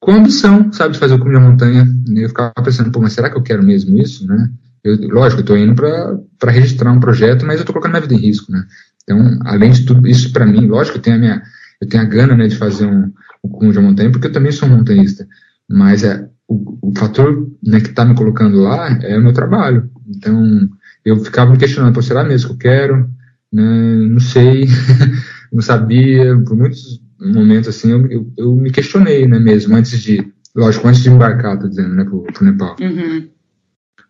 com 0.00 0.12
a 0.12 0.16
ambição, 0.16 0.72
sabe, 0.72 0.94
de 0.94 1.00
fazer 1.00 1.14
o 1.14 1.18
cume 1.18 1.34
da 1.34 1.40
montanha. 1.40 1.86
Eu 2.14 2.28
ficava 2.28 2.52
pensando, 2.64 2.90
pô, 2.92 3.00
mas 3.00 3.12
será 3.12 3.28
que 3.28 3.36
eu 3.36 3.42
quero 3.42 3.64
mesmo 3.64 4.00
isso, 4.00 4.26
né? 4.26 4.48
Eu, 4.88 5.08
lógico, 5.08 5.40
eu 5.40 5.42
estou 5.42 5.56
indo 5.56 5.74
para 5.74 6.50
registrar 6.50 6.92
um 6.92 7.00
projeto, 7.00 7.44
mas 7.46 7.56
eu 7.56 7.60
estou 7.60 7.72
colocando 7.72 7.92
minha 7.92 8.02
vida 8.02 8.14
em 8.14 8.26
risco, 8.26 8.50
né? 8.50 8.64
Então, 9.02 9.38
além 9.44 9.70
de 9.70 9.84
tudo 9.86 10.06
isso, 10.06 10.32
para 10.32 10.44
mim, 10.44 10.66
lógico, 10.66 10.98
eu 10.98 11.02
tenho 11.02 11.16
a 11.16 11.18
minha, 11.18 11.42
eu 11.80 11.88
tenho 11.88 12.02
a 12.02 12.06
gana, 12.06 12.36
né, 12.36 12.46
de 12.46 12.56
fazer 12.56 12.86
um, 12.86 13.10
um 13.42 13.72
da 13.72 13.80
montanha, 13.80 14.10
porque 14.10 14.26
eu 14.26 14.32
também 14.32 14.52
sou 14.52 14.68
montanhista. 14.68 15.26
Mas 15.68 16.04
é, 16.04 16.28
o, 16.46 16.90
o 16.90 16.92
fator 16.98 17.48
né, 17.62 17.80
que 17.80 17.88
está 17.88 18.04
me 18.04 18.14
colocando 18.14 18.60
lá 18.60 18.98
é 19.02 19.16
o 19.18 19.22
meu 19.22 19.32
trabalho. 19.32 19.90
Então, 20.06 20.68
eu 21.04 21.16
ficava 21.24 21.50
me 21.50 21.58
questionando, 21.58 21.94
pô, 21.94 22.02
será 22.02 22.22
mesmo 22.22 22.48
que 22.48 22.54
eu 22.54 22.58
quero? 22.58 23.10
Né, 23.50 23.96
não 24.10 24.20
sei, 24.20 24.66
não 25.52 25.62
sabia. 25.62 26.36
Por 26.44 26.56
muitos 26.56 27.00
momentos, 27.18 27.68
assim, 27.68 27.90
eu, 27.90 28.06
eu, 28.08 28.32
eu, 28.36 28.54
me 28.54 28.70
questionei, 28.70 29.26
né, 29.26 29.38
mesmo, 29.38 29.74
antes 29.74 29.98
de, 30.00 30.32
lógico, 30.54 30.86
antes 30.86 31.02
de 31.02 31.10
embarcar, 31.10 31.58
tô 31.58 31.68
dizendo, 31.68 31.94
né, 31.94 32.04
pro 32.04 32.44
Nepal. 32.44 32.76
Uhum. 32.80 33.28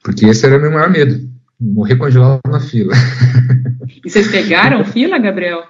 Porque 0.08 0.24
esse 0.24 0.46
era 0.46 0.56
o 0.56 0.60
meu 0.60 0.70
maior 0.70 0.88
medo, 0.88 1.20
morrer 1.60 1.96
congelado 1.96 2.40
na 2.48 2.60
fila. 2.60 2.94
E 4.04 4.10
vocês 4.10 4.28
pegaram 4.28 4.84
fila, 4.84 5.18
Gabriel? 5.18 5.64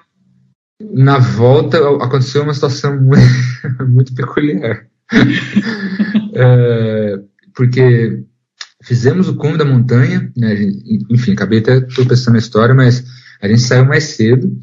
Na 0.81 1.19
volta 1.19 1.79
aconteceu 2.01 2.43
uma 2.43 2.53
situação 2.53 2.95
muito, 3.01 3.89
muito 3.89 4.15
peculiar. 4.15 4.87
é, 6.35 7.21
porque 7.55 8.23
fizemos 8.85 9.29
o 9.29 9.37
cume 9.37 9.57
da 9.57 9.65
montanha, 9.65 10.31
né, 10.37 10.55
gente, 10.57 11.07
enfim, 11.11 11.33
acabei 11.33 11.61
até 11.61 11.81
tropeçando 11.81 12.33
na 12.33 12.39
história, 12.39 12.75
mas 12.75 13.05
a 13.41 13.49
gente 13.49 13.63
saiu 13.63 13.87
mais 13.87 14.05
cedo, 14.05 14.57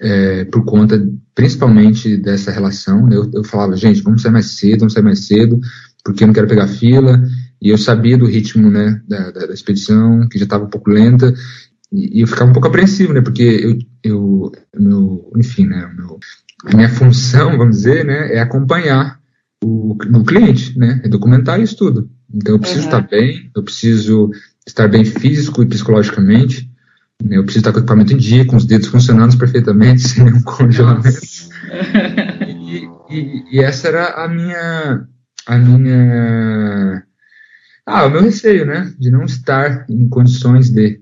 é, 0.00 0.44
por 0.46 0.64
conta 0.64 1.06
principalmente 1.34 2.16
dessa 2.16 2.50
relação. 2.50 3.06
Né, 3.06 3.16
eu, 3.16 3.30
eu, 3.32 3.44
falava, 3.44 3.76
gente, 3.76 4.02
vamos 4.02 4.22
sair 4.22 4.32
mais 4.32 4.58
cedo, 4.58 4.80
vamos 4.80 4.94
sair 4.94 5.04
mais 5.04 5.20
cedo, 5.26 5.60
porque 6.04 6.24
eu 6.24 6.26
não 6.26 6.34
quero 6.34 6.48
pegar 6.48 6.68
fila, 6.68 7.22
e 7.60 7.70
eu 7.70 7.78
sabia 7.78 8.18
do 8.18 8.26
ritmo 8.26 8.70
né, 8.70 9.00
da, 9.08 9.30
da, 9.30 9.46
da 9.46 9.54
expedição, 9.54 10.28
que 10.28 10.38
já 10.38 10.44
estava 10.44 10.64
um 10.64 10.70
pouco 10.70 10.90
lenta, 10.90 11.34
e, 11.92 12.18
e, 12.18 12.20
eu 12.20 12.26
ficava 12.26 12.50
um 12.50 12.52
pouco 12.52 12.68
apreensivo, 12.68 13.12
né, 13.12 13.20
porque 13.20 13.42
eu, 13.42 13.78
eu 14.02 14.52
meu, 14.78 15.32
enfim, 15.36 15.66
né, 15.66 15.90
meu, 15.96 16.18
a 16.64 16.76
minha 16.76 16.88
função, 16.88 17.56
vamos 17.56 17.76
dizer, 17.76 18.04
né, 18.04 18.34
é 18.34 18.40
acompanhar 18.40 19.20
o, 19.62 19.92
o 19.92 20.24
cliente, 20.24 20.78
né? 20.78 21.00
É 21.04 21.08
documentar 21.08 21.60
isso 21.60 21.76
tudo. 21.76 22.10
Então 22.32 22.54
eu 22.54 22.58
preciso 22.58 22.82
uhum. 22.82 22.86
estar 22.86 23.08
bem, 23.08 23.50
eu 23.54 23.62
preciso 23.62 24.30
estar 24.66 24.88
bem 24.88 25.04
físico 25.04 25.62
e 25.62 25.66
psicologicamente. 25.66 26.70
Né? 27.22 27.36
Eu 27.38 27.44
preciso 27.44 27.60
estar 27.60 27.72
com 27.72 27.78
o 27.78 27.80
equipamento 27.80 28.12
em 28.12 28.18
dia, 28.18 28.44
com 28.44 28.56
os 28.56 28.64
dedos 28.64 28.88
funcionando 28.88 29.36
perfeitamente, 29.38 30.02
sem 30.08 30.24
nenhum 30.24 30.42
congelamento. 30.42 31.20
e, 32.46 32.88
e, 33.10 33.44
e, 33.52 33.60
essa 33.60 33.88
era 33.88 34.24
a 34.24 34.28
minha, 34.28 35.06
a 35.46 35.58
minha, 35.58 37.02
ah, 37.86 38.06
o 38.06 38.10
meu 38.10 38.20
receio, 38.20 38.66
né? 38.66 38.92
De 38.98 39.10
não 39.10 39.24
estar 39.24 39.86
em 39.88 40.08
condições 40.08 40.70
de. 40.70 41.00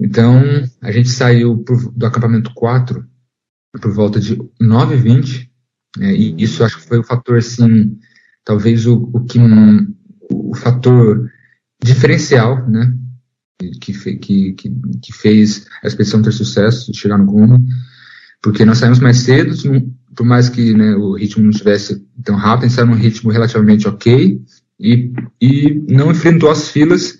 Então 0.00 0.40
a 0.80 0.92
gente 0.92 1.08
saiu 1.08 1.58
por, 1.58 1.92
do 1.92 2.06
acampamento 2.06 2.52
4 2.54 3.04
por 3.80 3.92
volta 3.92 4.20
de 4.20 4.36
9h20 4.60 5.48
é, 5.98 6.14
e 6.14 6.34
isso 6.42 6.64
acho 6.64 6.78
que 6.78 6.86
foi 6.86 6.98
o 6.98 7.04
fator, 7.04 7.38
assim, 7.38 7.98
talvez 8.44 8.86
o, 8.86 9.10
o 9.12 9.24
que 9.24 9.38
o 10.30 10.54
fator 10.54 11.30
diferencial, 11.82 12.66
né, 12.68 12.94
que, 13.80 13.92
que, 14.16 14.52
que, 14.52 14.70
que 15.02 15.12
fez 15.12 15.66
a 15.82 15.86
expedição 15.86 16.22
ter 16.22 16.32
sucesso, 16.32 16.94
chegar 16.94 17.18
no 17.18 17.26
cume, 17.26 17.58
porque 18.42 18.64
nós 18.64 18.78
saímos 18.78 19.00
mais 19.00 19.18
cedo, 19.18 19.54
por 20.16 20.24
mais 20.24 20.48
que 20.48 20.74
né, 20.74 20.94
o 20.96 21.14
ritmo 21.14 21.42
não 21.42 21.50
estivesse 21.50 22.04
tão 22.24 22.36
rápido, 22.36 22.64
a 22.64 22.68
gente 22.68 22.76
saiu 22.76 22.86
num 22.86 22.94
ritmo 22.94 23.30
relativamente 23.30 23.86
ok 23.86 24.40
e, 24.78 25.12
e 25.40 25.84
não 25.88 26.10
enfrentou 26.10 26.50
as 26.50 26.68
filas 26.68 27.18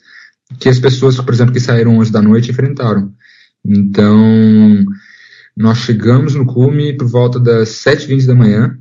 que 0.59 0.68
as 0.68 0.78
pessoas, 0.78 1.16
por 1.16 1.32
exemplo, 1.32 1.52
que 1.52 1.61
saíram 1.61 1.99
11 1.99 2.12
da 2.12 2.23
noite 2.23 2.50
enfrentaram. 2.50 3.12
Então, 3.64 4.85
nós 5.56 5.78
chegamos 5.78 6.35
no 6.35 6.47
cume 6.47 6.97
por 6.97 7.06
volta 7.06 7.38
das 7.38 7.68
7h20 7.68 8.26
da 8.26 8.35
manhã, 8.35 8.78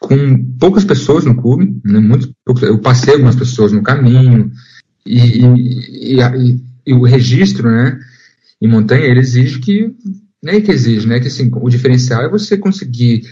com 0.00 0.44
poucas 0.58 0.84
pessoas 0.84 1.24
no 1.24 1.34
cume, 1.34 1.80
né, 1.84 2.00
muito 2.00 2.34
poucas, 2.44 2.64
eu 2.64 2.78
passei 2.78 3.14
algumas 3.14 3.36
pessoas 3.36 3.72
no 3.72 3.82
caminho, 3.82 4.50
e, 5.06 5.18
e, 5.18 6.20
e, 6.20 6.60
e, 6.86 6.92
o 6.92 7.02
registro 7.02 7.70
né, 7.70 7.98
em 8.60 8.68
montanha, 8.68 9.04
ele 9.04 9.20
exige 9.20 9.58
que, 9.58 9.94
nem 10.42 10.60
que 10.60 10.70
exige, 10.70 11.06
né, 11.06 11.20
que 11.20 11.28
assim, 11.28 11.50
o 11.52 11.68
diferencial 11.68 12.22
é 12.22 12.28
você 12.28 12.56
conseguir 12.56 13.22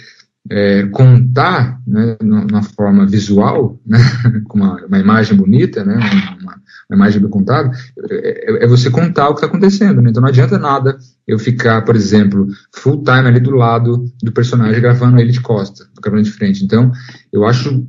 é, 0.48 0.84
contar 0.86 1.80
né, 1.86 2.16
numa 2.22 2.62
forma 2.62 3.06
visual, 3.06 3.80
né, 3.86 3.98
com 4.48 4.58
uma, 4.58 4.84
uma, 4.86 4.98
imagem 4.98 5.36
bonita, 5.36 5.84
né, 5.84 5.94
uma, 6.40 6.54
uma 6.88 6.96
imagem 6.96 7.20
bem 7.20 7.30
contada, 7.30 7.70
é, 8.10 8.64
é, 8.64 8.66
você 8.66 8.90
contar 8.90 9.28
o 9.28 9.34
que 9.34 9.38
está 9.38 9.46
acontecendo. 9.46 10.00
Né? 10.00 10.10
Então 10.10 10.20
não 10.20 10.28
adianta 10.28 10.58
nada 10.58 10.98
eu 11.26 11.38
ficar, 11.38 11.82
por 11.84 11.94
exemplo, 11.94 12.48
full 12.72 13.02
time 13.02 13.28
ali 13.28 13.40
do 13.40 13.52
lado 13.52 14.10
do 14.22 14.32
personagem 14.32 14.80
gravando 14.80 15.18
ele 15.20 15.32
de 15.32 15.40
costa, 15.40 15.86
gravando 16.02 16.24
de 16.24 16.32
frente. 16.32 16.64
Então 16.64 16.90
eu 17.32 17.44
acho 17.44 17.86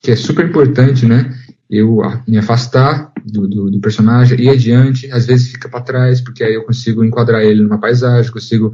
que 0.00 0.10
é 0.10 0.16
super 0.16 0.48
importante, 0.48 1.06
né, 1.06 1.34
eu 1.68 2.00
me 2.26 2.36
afastar 2.36 3.12
do, 3.24 3.46
do, 3.46 3.70
do 3.70 3.80
personagem, 3.80 4.40
ir 4.40 4.48
adiante, 4.48 5.10
às 5.12 5.26
vezes 5.26 5.52
fica 5.52 5.68
para 5.68 5.82
trás, 5.82 6.20
porque 6.20 6.42
aí 6.42 6.54
eu 6.54 6.64
consigo 6.64 7.04
enquadrar 7.04 7.42
ele 7.42 7.62
numa 7.62 7.78
paisagem, 7.78 8.32
consigo 8.32 8.72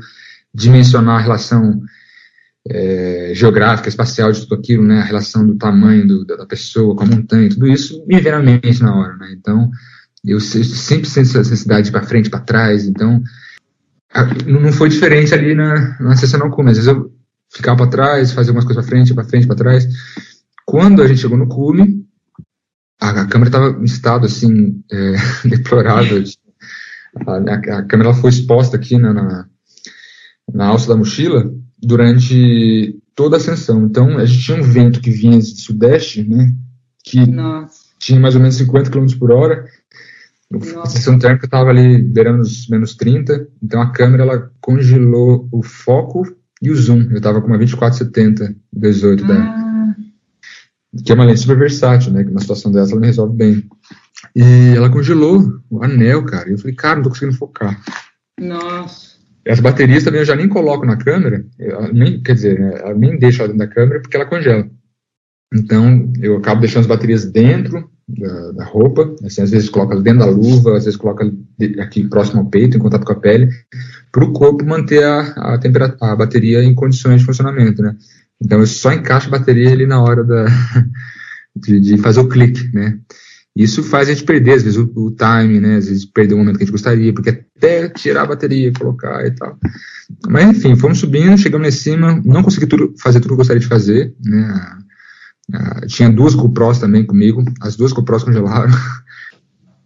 dimensionar 0.55 1.17
a 1.17 1.23
relação 1.23 1.83
é, 2.69 3.33
geográfica, 3.35 3.89
espacial 3.89 4.33
de 4.33 4.41
tudo 4.41 4.57
aquilo, 4.57 4.83
né, 4.83 5.01
a 5.01 5.05
relação 5.05 5.47
do 5.47 5.57
tamanho 5.57 6.07
do, 6.07 6.25
da 6.25 6.47
pessoa 6.47 6.97
com 6.97 7.05
a 7.05 7.07
montanha, 7.07 7.49
tudo 7.49 7.67
isso 7.67 8.05
me 8.07 8.21
vem 8.21 8.33
na 8.33 8.43
mente 8.43 8.83
na 8.83 8.95
hora, 8.95 9.17
né, 9.17 9.35
então 9.37 9.71
eu 10.25 10.41
sempre 10.41 11.09
sinto 11.09 11.29
essa 11.29 11.39
necessidade 11.39 11.87
de 11.87 11.93
para 11.93 12.03
frente, 12.03 12.29
para 12.29 12.41
trás, 12.41 12.85
então 12.85 13.23
a, 14.13 14.25
não 14.47 14.73
foi 14.73 14.89
diferente 14.89 15.33
ali 15.33 15.55
na, 15.55 15.97
na 16.01 16.17
sessão 16.17 16.41
não 16.41 16.51
cume, 16.51 16.71
às 16.71 16.77
vezes 16.77 16.93
eu 16.93 17.13
ficava 17.55 17.77
para 17.77 17.91
trás, 17.91 18.33
fazia 18.33 18.51
algumas 18.51 18.65
coisas 18.65 18.85
para 18.85 18.91
frente, 18.91 19.15
para 19.15 19.25
frente, 19.25 19.47
para 19.47 19.57
trás. 19.57 19.87
Quando 20.65 21.03
a 21.03 21.07
gente 21.07 21.21
chegou 21.21 21.39
no 21.39 21.49
cume, 21.49 22.05
a, 23.01 23.23
a 23.23 23.27
câmera 23.27 23.49
estava 23.49 23.81
em 23.81 23.85
estado 23.85 24.27
assim 24.27 24.83
é, 24.91 25.15
deplorável, 25.49 26.25
a, 27.27 27.79
a, 27.79 27.83
câmera 27.85 28.13
foi 28.13 28.31
exposta 28.31 28.77
aqui 28.77 28.99
na, 28.99 29.13
na, 29.13 29.47
na 30.53 30.67
alça 30.67 30.89
da 30.89 30.97
mochila 30.97 31.55
durante 31.83 32.99
toda 33.15 33.37
a 33.37 33.39
ascensão. 33.39 33.85
Então, 33.85 34.19
a 34.19 34.25
gente 34.25 34.45
tinha 34.45 34.59
um 34.59 34.63
vento 34.63 35.01
que 35.01 35.11
vinha 35.11 35.39
de 35.39 35.61
sudeste, 35.61 36.23
né? 36.23 36.53
Que 37.05 37.29
Nossa. 37.31 37.85
tinha 37.99 38.21
mais 38.21 38.35
ou 38.35 38.41
menos 38.41 38.57
50 38.57 38.91
km 38.91 39.07
por 39.19 39.31
hora. 39.31 39.65
A 40.83 40.87
sensação 40.87 41.19
térmica 41.19 41.47
estava 41.47 41.71
ali 41.71 42.01
beirando 42.01 42.43
os 42.43 42.69
menos 42.69 42.95
30. 42.95 43.49
Então, 43.63 43.81
a 43.81 43.91
câmera 43.91 44.23
ela 44.23 44.51
congelou 44.61 45.49
o 45.51 45.63
foco 45.63 46.23
e 46.63 46.71
o 46.71 46.77
zoom. 46.77 47.09
Eu 47.11 47.17
estava 47.17 47.41
com 47.41 47.49
uma 47.49 47.59
2470 47.59 48.55
18 48.73 49.25
ah. 49.25 49.27
da 49.27 49.67
que 51.05 51.13
é 51.13 51.15
uma 51.15 51.25
lente 51.25 51.41
super 51.41 51.59
versátil, 51.59 52.13
né? 52.13 52.25
Que 52.25 52.31
na 52.31 52.41
situação 52.41 52.73
dessa 52.73 52.93
ela 52.93 53.01
me 53.01 53.07
resolve 53.07 53.37
bem. 53.37 53.69
E 54.35 54.75
ela 54.75 54.91
congelou 54.91 55.61
o 55.71 55.83
anel, 55.83 56.25
cara. 56.25 56.49
E 56.49 56.53
eu 56.53 56.59
falei, 56.59 56.75
cara, 56.75 56.97
não 56.97 57.03
tô 57.03 57.11
conseguindo 57.11 57.37
focar. 57.37 57.81
Nossa. 58.41 59.16
As 59.47 59.61
baterias 59.61 60.03
também 60.03 60.21
eu 60.21 60.27
já 60.27 60.35
nem 60.35 60.49
coloco 60.49 60.85
na 60.85 60.97
câmera, 60.97 61.45
nem, 61.93 62.21
quer 62.21 62.35
dizer, 62.35 62.59
né, 62.59 62.81
eu 62.85 62.99
nem 62.99 63.19
deixo 63.19 63.43
ela 63.43 63.53
dentro 63.53 63.67
da 63.67 63.73
câmera 63.73 64.01
porque 64.01 64.17
ela 64.17 64.27
congela. 64.27 64.69
Então, 65.55 66.13
eu 66.21 66.37
acabo 66.37 66.61
deixando 66.61 66.81
as 66.81 66.89
baterias 66.89 67.25
dentro 67.25 67.89
da, 68.09 68.53
da 68.53 68.65
roupa, 68.65 69.15
assim, 69.25 69.43
às 69.43 69.51
vezes 69.51 69.69
coloca 69.69 70.01
dentro 70.01 70.21
da 70.21 70.27
luva, 70.27 70.77
às 70.77 70.85
vezes 70.85 70.99
coloca 70.99 71.31
aqui 71.81 72.09
próximo 72.09 72.41
ao 72.41 72.47
peito, 72.47 72.77
em 72.77 72.81
contato 72.81 73.05
com 73.05 73.13
a 73.13 73.21
pele, 73.21 73.49
para 74.11 74.25
o 74.25 74.33
corpo 74.33 74.65
manter 74.65 75.05
a, 75.05 75.21
a, 75.55 75.59
temperatura, 75.59 76.13
a 76.13 76.17
bateria 76.17 76.63
em 76.65 76.75
condições 76.75 77.21
de 77.21 77.27
funcionamento, 77.27 77.83
né? 77.83 77.97
Então, 78.43 78.59
eu 78.59 78.67
só 78.67 78.93
encaixo 78.93 79.29
a 79.29 79.39
bateria 79.39 79.71
ali 79.71 79.87
na 79.87 80.03
hora 80.03 80.25
da, 80.25 80.47
de, 81.55 81.81
de 81.81 81.99
fazer 81.99 82.21
o 82.21 82.29
clique, 82.29 82.69
né? 82.75 82.99
Isso 83.57 83.83
faz 83.83 84.09
a 84.09 84.13
gente 84.13 84.25
perder, 84.25 84.53
às 84.53 84.63
vezes, 84.63 84.79
o, 84.79 84.93
o 84.95 85.11
time, 85.11 85.59
né? 85.59 85.77
Às 85.77 85.89
vezes 85.89 86.05
perder 86.05 86.35
o 86.35 86.39
momento 86.39 86.59
que 86.59 86.65
a 86.65 86.67
gente 86.67 86.73
gostaria, 86.73 87.15
porque 87.15 87.31
até 87.31 87.89
tirar 87.89 88.23
a 88.23 88.27
bateria, 88.27 88.71
colocar 88.71 89.27
e 89.27 89.31
tal. 89.31 89.59
Mas, 90.29 90.59
enfim, 90.59 90.77
fomos 90.77 90.99
subindo, 90.99 91.39
chegamos 91.39 91.67
em 91.67 91.71
cima, 91.71 92.21
não 92.23 92.43
consegui 92.43 92.67
tudo, 92.67 92.95
fazer 93.01 93.19
tudo 93.19 93.29
que 93.29 93.33
eu 93.33 93.39
gostaria 93.39 93.61
de 93.61 93.67
fazer, 93.67 94.15
né? 94.23 94.79
tinha 95.87 96.11
duas 96.11 96.35
GoPros 96.35 96.79
também 96.79 97.07
comigo, 97.07 97.43
as 97.61 97.77
duas 97.77 97.93
GoPros 97.93 98.25
congelaram. 98.25 98.73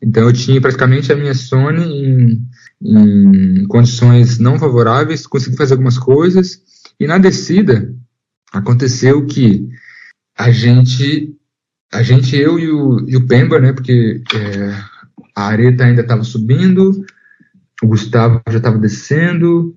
Então 0.03 0.23
eu 0.23 0.33
tinha 0.33 0.59
praticamente 0.63 1.13
a 1.13 1.15
minha 1.15 1.35
Sony 1.35 1.85
em, 1.85 2.49
em 2.83 3.67
condições 3.67 4.39
não 4.39 4.59
favoráveis, 4.59 5.27
consegui 5.27 5.59
fazer 5.59 5.75
algumas 5.75 5.99
coisas, 5.99 6.63
e 6.99 7.07
na 7.07 7.19
descida 7.19 7.95
aconteceu 8.51 9.27
que 9.27 9.69
a 10.35 10.51
gente 10.51 11.39
a 11.93 12.03
gente, 12.03 12.37
eu 12.37 12.59
e 12.59 12.71
o, 12.71 13.09
e 13.09 13.17
o 13.17 13.27
Pemba, 13.27 13.59
né, 13.59 13.73
porque 13.73 14.23
é, 14.35 14.77
a 15.35 15.47
areta 15.49 15.85
ainda 15.85 16.03
estava 16.03 16.23
subindo, 16.23 17.05
o 17.83 17.87
Gustavo 17.87 18.41
já 18.49 18.59
estava 18.59 18.79
descendo, 18.79 19.75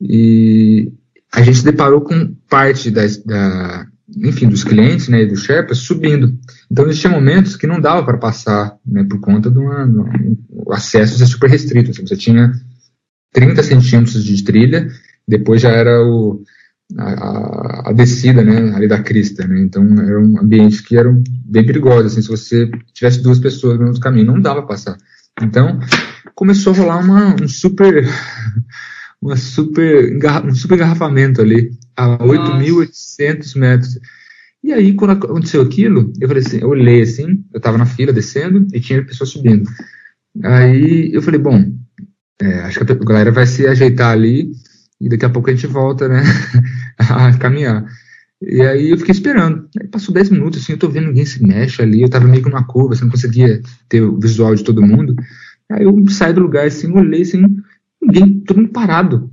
e 0.00 0.92
a 1.32 1.42
gente 1.42 1.58
se 1.58 1.64
deparou 1.64 2.00
com 2.00 2.34
parte 2.48 2.90
da, 2.90 3.02
da 3.24 3.86
enfim, 4.16 4.48
dos 4.48 4.64
clientes, 4.64 5.08
né, 5.08 5.22
e 5.22 5.26
dos 5.26 5.44
Sherpas 5.44 5.78
subindo. 5.78 6.36
Então, 6.70 6.86
existia 6.86 7.10
momentos 7.10 7.56
que 7.56 7.66
não 7.66 7.80
dava 7.80 8.04
para 8.04 8.18
passar, 8.18 8.76
né, 8.84 9.04
por 9.04 9.20
conta 9.20 9.50
do 9.50 9.62
acesso 10.70 11.22
é 11.22 11.26
super 11.26 11.48
restrito. 11.48 11.90
Assim, 11.90 12.06
você 12.06 12.16
tinha 12.16 12.52
30 13.32 13.62
centímetros 13.62 14.24
de 14.24 14.42
trilha, 14.44 14.88
depois 15.26 15.62
já 15.62 15.70
era 15.70 16.04
o, 16.04 16.42
a, 16.98 17.90
a, 17.90 17.92
descida, 17.92 18.42
né, 18.42 18.74
ali 18.74 18.86
da 18.86 19.02
crista, 19.02 19.46
né, 19.46 19.60
então 19.60 19.84
eram 19.98 20.38
ambientes 20.40 20.80
que 20.80 20.96
eram 20.96 21.22
bem 21.44 21.64
perigosos, 21.64 22.12
assim, 22.12 22.22
se 22.22 22.28
você 22.28 22.70
tivesse 22.92 23.22
duas 23.22 23.38
pessoas 23.38 23.78
no 23.78 23.98
caminho, 24.00 24.26
não 24.26 24.40
dava 24.40 24.62
passar. 24.62 24.96
Então, 25.40 25.78
começou 26.34 26.72
a 26.72 26.76
rolar 26.76 26.98
uma, 26.98 27.36
um 27.42 27.48
super, 27.48 28.06
uma 29.20 29.36
super, 29.36 30.18
um 30.44 30.54
super 30.54 30.74
engarrafamento 30.74 31.40
ali, 31.40 31.70
a 31.96 32.18
8.800 32.18 33.58
metros. 33.58 33.98
E 34.62 34.72
aí, 34.72 34.94
quando 34.94 35.12
aconteceu 35.12 35.60
aquilo, 35.62 36.12
eu 36.20 36.28
falei 36.28 36.42
assim, 36.42 36.58
eu 36.58 36.68
olhei 36.68 37.02
assim, 37.02 37.44
eu 37.52 37.58
estava 37.58 37.76
na 37.76 37.86
fila 37.86 38.12
descendo 38.12 38.66
e 38.72 38.80
tinha 38.80 39.04
pessoas 39.04 39.30
subindo. 39.30 39.68
Aí 40.42 41.10
eu 41.12 41.20
falei, 41.20 41.40
bom, 41.40 41.72
é, 42.40 42.60
acho 42.60 42.84
que 42.84 42.92
a 42.92 42.96
galera 42.96 43.30
vai 43.30 43.46
se 43.46 43.66
ajeitar 43.66 44.12
ali 44.12 44.52
e 45.00 45.08
daqui 45.08 45.24
a 45.24 45.30
pouco 45.30 45.50
a 45.50 45.52
gente 45.52 45.66
volta, 45.66 46.08
né, 46.08 46.22
a 46.98 47.36
caminhar. 47.38 47.86
E 48.44 48.60
aí 48.60 48.90
eu 48.90 48.98
fiquei 48.98 49.12
esperando. 49.12 49.68
Aí 49.80 49.86
passou 49.86 50.12
10 50.12 50.30
minutos, 50.30 50.62
assim, 50.62 50.72
eu 50.72 50.78
tô 50.78 50.88
vendo 50.88 51.08
ninguém 51.08 51.24
se 51.24 51.42
mexe 51.42 51.80
ali, 51.80 52.02
eu 52.02 52.08
tava 52.08 52.26
meio 52.26 52.42
que 52.42 52.48
numa 52.48 52.64
curva, 52.64 52.94
assim, 52.94 53.04
não 53.04 53.10
conseguia 53.10 53.62
ter 53.88 54.02
o 54.02 54.18
visual 54.18 54.54
de 54.54 54.64
todo 54.64 54.82
mundo. 54.82 55.14
Aí 55.70 55.84
eu 55.84 56.10
saí 56.10 56.32
do 56.32 56.40
lugar, 56.40 56.66
assim, 56.66 56.92
olhei, 56.92 57.22
assim, 57.22 57.42
ninguém, 58.00 58.40
todo 58.40 58.58
mundo 58.58 58.72
parado. 58.72 59.30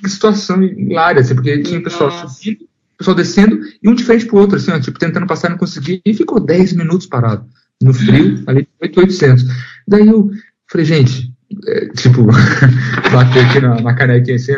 Que 0.00 0.08
situação 0.08 0.62
hilária, 0.62 1.20
assim, 1.20 1.34
porque 1.34 1.58
tinha 1.62 1.82
pessoal 1.82 2.10
subindo, 2.10 2.68
pessoal 2.96 3.16
descendo, 3.16 3.60
e 3.82 3.88
um 3.88 3.94
de 3.94 4.04
frente 4.04 4.26
pro 4.26 4.38
outro, 4.38 4.56
assim, 4.56 4.70
ó, 4.70 4.78
tipo, 4.78 4.98
tentando 4.98 5.26
passar 5.26 5.48
e 5.48 5.50
não 5.50 5.58
conseguia, 5.58 6.00
e 6.04 6.14
ficou 6.14 6.38
10 6.38 6.74
minutos 6.74 7.06
parado, 7.06 7.44
no 7.82 7.92
frio, 7.92 8.42
ali, 8.46 8.68
8,800. 8.80 9.44
Daí 9.88 10.06
eu 10.06 10.30
falei, 10.70 10.86
gente, 10.86 11.32
é, 11.66 11.88
tipo, 11.88 12.26
bater 13.12 13.44
aqui 13.44 13.60
na, 13.60 13.80
na 13.80 13.94
canequinha 13.94 14.36
assim, 14.36 14.52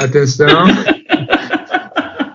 atenção, 0.00 0.66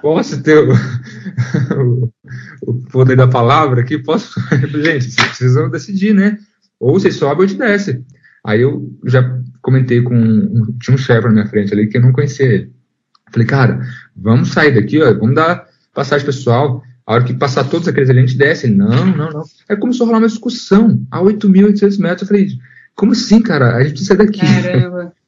posso 0.07 0.41
ter 0.41 0.57
o, 0.57 0.71
o, 1.75 2.13
o, 2.61 2.73
poder 2.89 3.17
da 3.17 3.27
palavra 3.27 3.81
aqui? 3.81 3.97
Posso? 3.97 4.39
Gente, 4.81 5.11
vocês 5.11 5.27
precisam 5.27 5.69
decidir, 5.69 6.13
né? 6.13 6.37
Ou 6.79 6.93
vocês 6.93 7.15
sobem 7.15 7.41
ou 7.41 7.47
te 7.47 7.55
desce. 7.55 8.05
Aí 8.45 8.61
eu 8.61 8.89
já 9.05 9.37
comentei 9.61 10.01
com. 10.01 10.77
Tinha 10.79 10.95
um 10.95 10.97
chefe 10.97 11.27
na 11.27 11.33
minha 11.33 11.47
frente 11.47 11.73
ali 11.73 11.87
que 11.87 11.97
eu 11.97 12.01
não 12.01 12.13
conhecia 12.13 12.45
ele. 12.45 12.71
Falei, 13.29 13.45
cara, 13.45 13.81
vamos 14.15 14.49
sair 14.49 14.73
daqui, 14.73 15.01
ó, 15.01 15.13
vamos 15.13 15.35
dar 15.35 15.67
passagem 15.93 16.25
pessoal. 16.25 16.81
A 17.05 17.13
hora 17.13 17.23
que 17.23 17.33
passar 17.33 17.65
todos 17.65 17.87
aqueles 17.87 18.09
ali, 18.09 18.19
a 18.19 18.25
gente 18.25 18.37
desce. 18.37 18.67
Ele, 18.67 18.75
não, 18.75 19.05
não, 19.07 19.29
não. 19.29 19.43
Aí 19.67 19.75
começou 19.75 20.05
a 20.05 20.07
rolar 20.07 20.19
uma 20.19 20.27
discussão 20.27 21.05
a 21.11 21.21
8.800 21.21 21.99
metros. 21.99 22.21
Eu 22.21 22.27
falei, 22.27 22.47
como 22.95 23.11
assim, 23.11 23.41
cara? 23.41 23.75
A 23.75 23.83
gente 23.83 23.91
precisa 23.91 24.15
sair 24.15 24.25
daqui. 24.25 24.39
Caramba. 24.39 25.13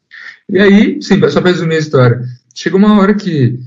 E 0.51 0.57
aí, 0.57 0.99
sim, 0.99 1.21
só 1.29 1.41
para 1.41 1.51
resumir 1.51 1.75
a 1.75 1.79
história. 1.79 2.21
Chegou 2.55 2.79
uma 2.79 2.99
hora 2.99 3.13
que 3.13 3.59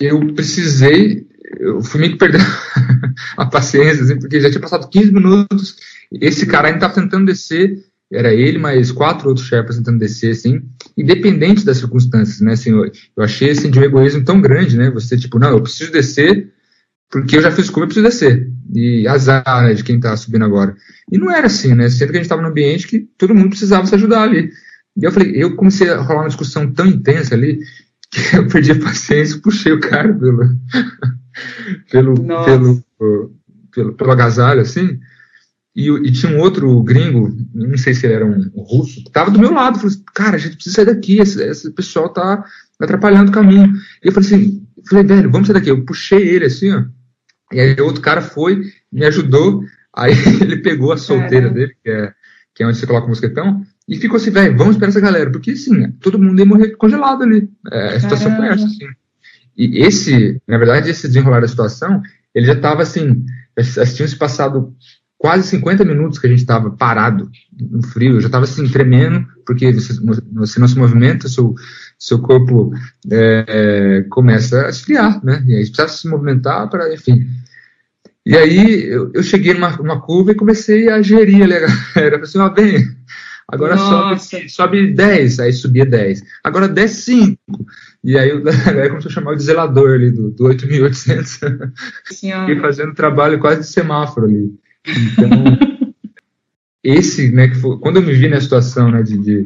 eu 0.00 0.34
precisei, 0.34 1.26
eu 1.60 1.82
fui 1.82 2.00
meio 2.00 2.12
que 2.12 2.18
perdendo 2.18 2.44
a 3.36 3.46
paciência, 3.46 4.02
assim, 4.02 4.18
porque 4.18 4.40
já 4.40 4.50
tinha 4.50 4.60
passado 4.60 4.88
15 4.88 5.12
minutos, 5.12 5.76
esse 6.12 6.46
cara 6.46 6.68
ainda 6.68 6.78
estava 6.78 6.94
tentando 6.94 7.26
descer, 7.26 7.84
era 8.12 8.32
ele, 8.32 8.58
mais 8.58 8.92
quatro 8.92 9.28
outros 9.28 9.46
Sherpas 9.46 9.76
tentando 9.76 9.98
descer, 9.98 10.32
assim, 10.32 10.62
independente 10.96 11.64
das 11.64 11.78
circunstâncias, 11.78 12.40
né, 12.40 12.52
assim, 12.52 12.70
eu, 12.70 12.84
eu 12.84 13.22
achei, 13.22 13.50
assim, 13.50 13.70
de 13.70 13.78
um 13.78 13.82
egoísmo 13.82 14.24
tão 14.24 14.40
grande, 14.40 14.76
né, 14.76 14.90
você, 14.90 15.16
tipo, 15.16 15.38
não, 15.38 15.50
eu 15.50 15.62
preciso 15.62 15.92
descer, 15.92 16.52
porque 17.10 17.36
eu 17.36 17.42
já 17.42 17.50
fiz 17.50 17.68
curva, 17.68 17.84
eu 17.84 17.88
preciso 17.88 18.06
descer, 18.06 18.50
e 18.74 19.06
azar, 19.06 19.62
né, 19.64 19.74
de 19.74 19.84
quem 19.84 19.96
está 19.96 20.16
subindo 20.16 20.44
agora. 20.44 20.74
E 21.10 21.18
não 21.18 21.30
era 21.30 21.46
assim, 21.46 21.74
né, 21.74 21.88
sendo 21.88 22.10
que 22.10 22.16
a 22.16 22.18
gente 22.18 22.24
estava 22.24 22.42
num 22.42 22.48
ambiente 22.48 22.86
que 22.86 23.00
todo 23.18 23.34
mundo 23.34 23.50
precisava 23.50 23.86
se 23.86 23.94
ajudar 23.94 24.22
ali. 24.22 24.50
E 24.96 25.04
eu 25.04 25.12
falei, 25.12 25.32
eu 25.34 25.56
comecei 25.56 25.88
a 25.88 26.00
rolar 26.00 26.22
uma 26.22 26.28
discussão 26.28 26.70
tão 26.70 26.86
intensa 26.86 27.34
ali, 27.34 27.60
eu 28.34 28.46
perdi 28.48 28.72
a 28.72 28.80
paciência, 28.80 29.40
puxei 29.40 29.72
o 29.72 29.80
cara 29.80 30.12
pelo, 30.12 30.44
pelo, 31.90 32.14
pelo, 32.44 32.84
pelo, 33.72 33.92
pelo 33.94 34.10
agasalho, 34.10 34.60
assim, 34.60 35.00
e, 35.74 35.88
e, 35.88 36.12
tinha 36.12 36.30
um 36.30 36.38
outro 36.38 36.82
gringo, 36.82 37.34
não 37.54 37.78
sei 37.78 37.94
se 37.94 38.04
ele 38.04 38.14
era 38.14 38.26
um, 38.26 38.50
russo, 38.56 39.02
que 39.02 39.08
estava 39.08 39.30
do 39.30 39.38
meu 39.38 39.52
lado. 39.52 39.78
Falei, 39.78 39.96
cara, 40.14 40.36
a 40.36 40.38
gente 40.38 40.56
precisa 40.56 40.76
sair 40.76 40.84
daqui, 40.84 41.18
esse, 41.18 41.42
esse 41.42 41.70
pessoal 41.70 42.10
tá 42.10 42.44
atrapalhando 42.78 43.30
o 43.30 43.34
caminho. 43.34 43.72
E 44.04 44.08
eu 44.08 44.12
falei 44.12 44.28
assim, 44.28 44.66
falei, 44.88 45.04
velho, 45.04 45.30
vamos 45.30 45.46
sair 45.46 45.54
daqui. 45.54 45.70
Eu 45.70 45.82
puxei 45.84 46.28
ele 46.28 46.44
assim, 46.44 46.70
ó. 46.72 46.84
E 47.50 47.60
aí 47.60 47.80
outro 47.80 48.02
cara 48.02 48.20
foi, 48.20 48.70
me 48.92 49.06
ajudou. 49.06 49.64
Aí 49.96 50.12
ele 50.42 50.58
pegou 50.58 50.92
a 50.92 50.98
solteira 50.98 51.48
dele, 51.48 51.74
que 51.82 51.90
é, 51.90 52.12
que 52.54 52.62
é 52.62 52.66
onde 52.66 52.76
você 52.76 52.86
coloca 52.86 53.06
o 53.06 53.08
mosquetão, 53.08 53.64
e 53.88 53.96
ficou 53.96 54.16
assim, 54.16 54.30
velho, 54.30 54.56
vamos 54.56 54.74
esperar 54.74 54.90
essa 54.90 55.00
galera, 55.00 55.30
porque 55.30 55.52
assim, 55.52 55.90
todo 56.00 56.18
mundo 56.18 56.38
ia 56.38 56.46
morrer 56.46 56.70
congelado 56.76 57.22
ali. 57.22 57.48
É, 57.70 57.96
a 57.96 58.00
situação 58.00 58.30
Caramba. 58.30 58.46
foi 58.46 58.54
essa, 58.54 58.66
assim. 58.66 58.86
E 59.56 59.82
esse, 59.82 60.40
na 60.46 60.56
verdade, 60.56 60.90
esse 60.90 61.06
desenrolar 61.08 61.40
da 61.40 61.48
situação, 61.48 62.02
ele 62.34 62.46
já 62.46 62.54
estava 62.54 62.82
assim, 62.82 63.24
já 63.58 63.84
tinham 63.84 64.08
se 64.08 64.16
passado 64.16 64.74
quase 65.18 65.46
50 65.48 65.84
minutos 65.84 66.18
que 66.18 66.26
a 66.26 66.30
gente 66.30 66.40
estava 66.40 66.70
parado 66.70 67.30
no 67.56 67.82
frio, 67.86 68.14
eu 68.14 68.20
já 68.20 68.26
estava 68.26 68.44
assim, 68.44 68.66
tremendo, 68.68 69.24
porque 69.46 69.72
você, 69.72 69.92
você 70.32 70.58
não 70.58 70.66
se 70.66 70.76
movimenta, 70.76 71.28
seu, 71.28 71.54
seu 71.96 72.18
corpo 72.18 72.72
é, 73.10 74.04
começa 74.10 74.66
a 74.66 74.70
esfriar, 74.70 75.24
né? 75.24 75.44
E 75.46 75.54
aí 75.54 75.64
precisa 75.64 75.88
se 75.88 76.08
movimentar 76.08 76.68
para, 76.68 76.92
enfim. 76.92 77.28
E 78.24 78.36
aí 78.36 78.84
eu, 78.84 79.12
eu 79.14 79.22
cheguei 79.22 79.54
numa, 79.54 79.76
numa, 79.76 80.00
curva 80.00 80.32
e 80.32 80.36
comecei 80.36 80.88
a 80.88 81.02
gerir 81.02 81.44
ali 81.44 81.54
a 81.54 81.60
galera. 81.94 81.94
Falei 81.94 82.22
assim, 82.22 82.38
ó, 82.38 82.48
bem, 82.48 82.96
Agora 83.52 83.76
sobe, 83.76 84.48
sobe 84.48 84.92
10, 84.94 85.40
aí 85.40 85.52
subia 85.52 85.84
10. 85.84 86.22
Agora 86.42 86.66
desce 86.66 87.02
5. 87.02 87.38
E 88.02 88.18
aí 88.18 88.32
o 88.32 88.40
galera 88.64 88.88
começou 88.88 89.10
a 89.10 89.12
chamar 89.12 89.36
de 89.36 89.42
zelador 89.42 89.90
ali 89.90 90.10
do, 90.10 90.30
do 90.30 90.44
8.800. 90.44 91.70
e 92.48 92.60
fazendo 92.60 92.94
trabalho 92.94 93.38
quase 93.38 93.60
de 93.60 93.66
semáforo 93.66 94.26
ali. 94.26 94.54
Então, 94.88 95.28
esse, 96.82 97.30
né, 97.30 97.48
que 97.48 97.56
foi, 97.56 97.78
quando 97.78 97.96
eu 97.96 98.02
me 98.02 98.14
vi 98.14 98.26
na 98.26 98.40
situação, 98.40 98.90
né, 98.90 99.02
de 99.02 99.16
estar 99.16 99.44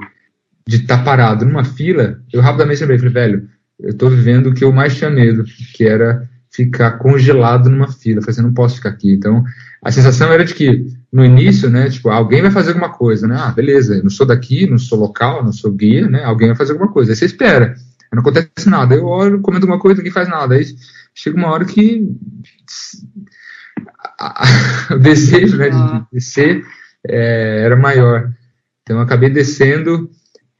de, 0.69 0.79
de 0.79 0.87
tá 0.87 0.99
parado 0.99 1.45
numa 1.45 1.64
fila, 1.64 2.23
eu 2.33 2.40
rapidamente 2.40 2.81
lembrei, 2.83 2.99
falei, 2.99 3.12
velho, 3.12 3.49
eu 3.81 3.90
estou 3.90 4.09
vivendo 4.09 4.51
o 4.51 4.55
que 4.55 4.62
eu 4.62 4.73
mais 4.73 4.97
tinha 4.97 5.11
medo, 5.11 5.42
que 5.75 5.85
era 5.85 6.29
ficar 6.53 6.92
congelado 6.92 7.69
numa 7.69 7.90
fila. 7.90 8.21
falei 8.21 8.35
assim, 8.35 8.42
não 8.42 8.55
posso 8.55 8.77
ficar 8.77 8.90
aqui. 8.90 9.12
Então, 9.12 9.45
a 9.83 9.90
sensação 9.90 10.33
era 10.33 10.45
de 10.45 10.55
que, 10.55 10.87
no 11.12 11.25
início, 11.25 11.71
né, 11.71 11.88
tipo, 11.88 12.11
alguém 12.11 12.42
vai 12.42 12.51
fazer 12.51 12.71
alguma 12.71 12.92
coisa, 12.92 13.27
né? 13.27 13.37
Ah, 13.38 13.51
beleza, 13.51 13.97
eu 13.97 14.03
não 14.03 14.11
sou 14.11 14.27
daqui, 14.27 14.66
não 14.66 14.79
sou 14.79 14.99
local, 14.99 15.45
não 15.45 15.53
sou 15.53 15.73
guia, 15.73 16.09
né? 16.09 16.25
Alguém 16.25 16.49
vai 16.49 16.57
fazer 16.57 16.73
alguma 16.73 16.92
coisa. 16.92 17.12
Aí 17.12 17.16
você 17.16 17.27
espera, 17.27 17.75
não 18.12 18.21
acontece 18.21 18.69
nada. 18.69 18.95
Eu 18.95 19.05
olho, 19.05 19.40
comento 19.40 19.64
alguma 19.64 19.81
coisa, 19.81 19.99
ninguém 19.99 20.12
faz 20.12 20.29
nada. 20.29 20.55
Aí 20.55 20.64
chega 21.14 21.37
uma 21.37 21.51
hora 21.51 21.64
que 21.64 22.09
o 24.90 24.99
desejo 24.99 25.57
né, 25.57 25.71
de 25.71 26.07
descer 26.12 26.64
é, 27.07 27.62
era 27.64 27.77
maior. 27.77 28.33
Então, 28.83 28.97
eu 28.97 29.03
acabei 29.03 29.29
descendo 29.29 30.11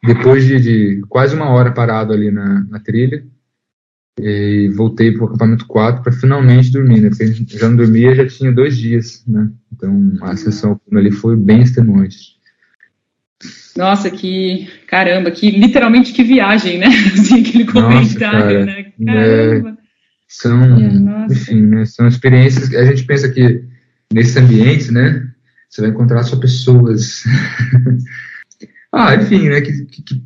depois 0.03 0.45
de, 0.45 0.61
de, 0.61 1.03
quase 1.09 1.35
uma 1.35 1.49
hora 1.51 1.73
parado 1.73 2.13
ali 2.13 2.31
na, 2.31 2.65
na 2.65 2.79
trilha 2.81 3.27
e 4.21 4.69
voltei 4.75 5.13
para 5.13 5.23
o 5.23 5.27
acampamento 5.27 5.67
4 5.67 6.03
para 6.03 6.13
finalmente 6.13 6.71
dormir, 6.71 7.01
né? 7.01 7.09
Porque 7.09 7.27
já 7.59 7.69
não 7.69 7.77
dormia 7.77 8.15
já 8.15 8.27
tinha 8.27 8.53
dois 8.53 8.77
dias, 8.77 9.23
né? 9.27 9.51
Então 9.77 10.13
a 10.23 10.37
sessão 10.37 10.81
ali 10.93 11.13
foi 11.13 11.37
bem 11.37 11.63
extenuante. 11.63 12.37
Nossa, 13.77 14.11
que 14.11 14.69
caramba, 14.87 15.31
que 15.31 15.51
literalmente 15.51 16.13
que 16.13 16.25
viagem, 16.25 16.79
né? 16.79 16.87
Assim, 17.13 17.41
aquele 17.41 17.67
comentário, 17.67 18.61
Nossa, 18.61 18.65
né? 18.65 18.93
Caramba. 19.05 19.71
É, 19.71 19.77
são, 20.27 21.27
enfim, 21.31 21.63
né? 21.63 21.85
São 21.85 22.09
experiências 22.09 22.69
que 22.69 22.77
a 22.77 22.85
gente 22.85 23.05
pensa 23.05 23.29
que 23.29 23.63
nesse 24.13 24.39
ambiente, 24.39 24.91
né? 24.91 25.31
Você 25.69 25.83
vai 25.83 25.91
encontrar 25.91 26.23
só 26.23 26.37
pessoas. 26.37 27.25
ah, 28.91 29.15
enfim, 29.15 29.49
né? 29.49 29.61
Que, 29.61 29.85
que, 29.85 30.23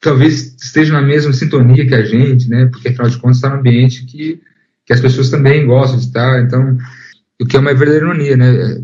talvez 0.00 0.56
esteja 0.60 0.92
na 0.92 1.02
mesma 1.02 1.32
sintonia 1.32 1.86
que 1.86 1.94
a 1.94 2.02
gente, 2.02 2.48
né? 2.48 2.66
Porque 2.66 2.88
afinal 2.88 3.08
de 3.08 3.18
contas 3.18 3.36
está 3.36 3.48
no 3.48 3.56
ambiente 3.56 4.04
que, 4.04 4.40
que 4.84 4.92
as 4.92 5.00
pessoas 5.00 5.30
também 5.30 5.66
gostam 5.66 5.98
de 5.98 6.06
estar. 6.06 6.42
Então, 6.42 6.76
o 7.40 7.46
que 7.46 7.56
é 7.56 7.60
uma 7.60 7.74
verdadeira 7.74 8.06
ironia, 8.06 8.36
né? 8.36 8.82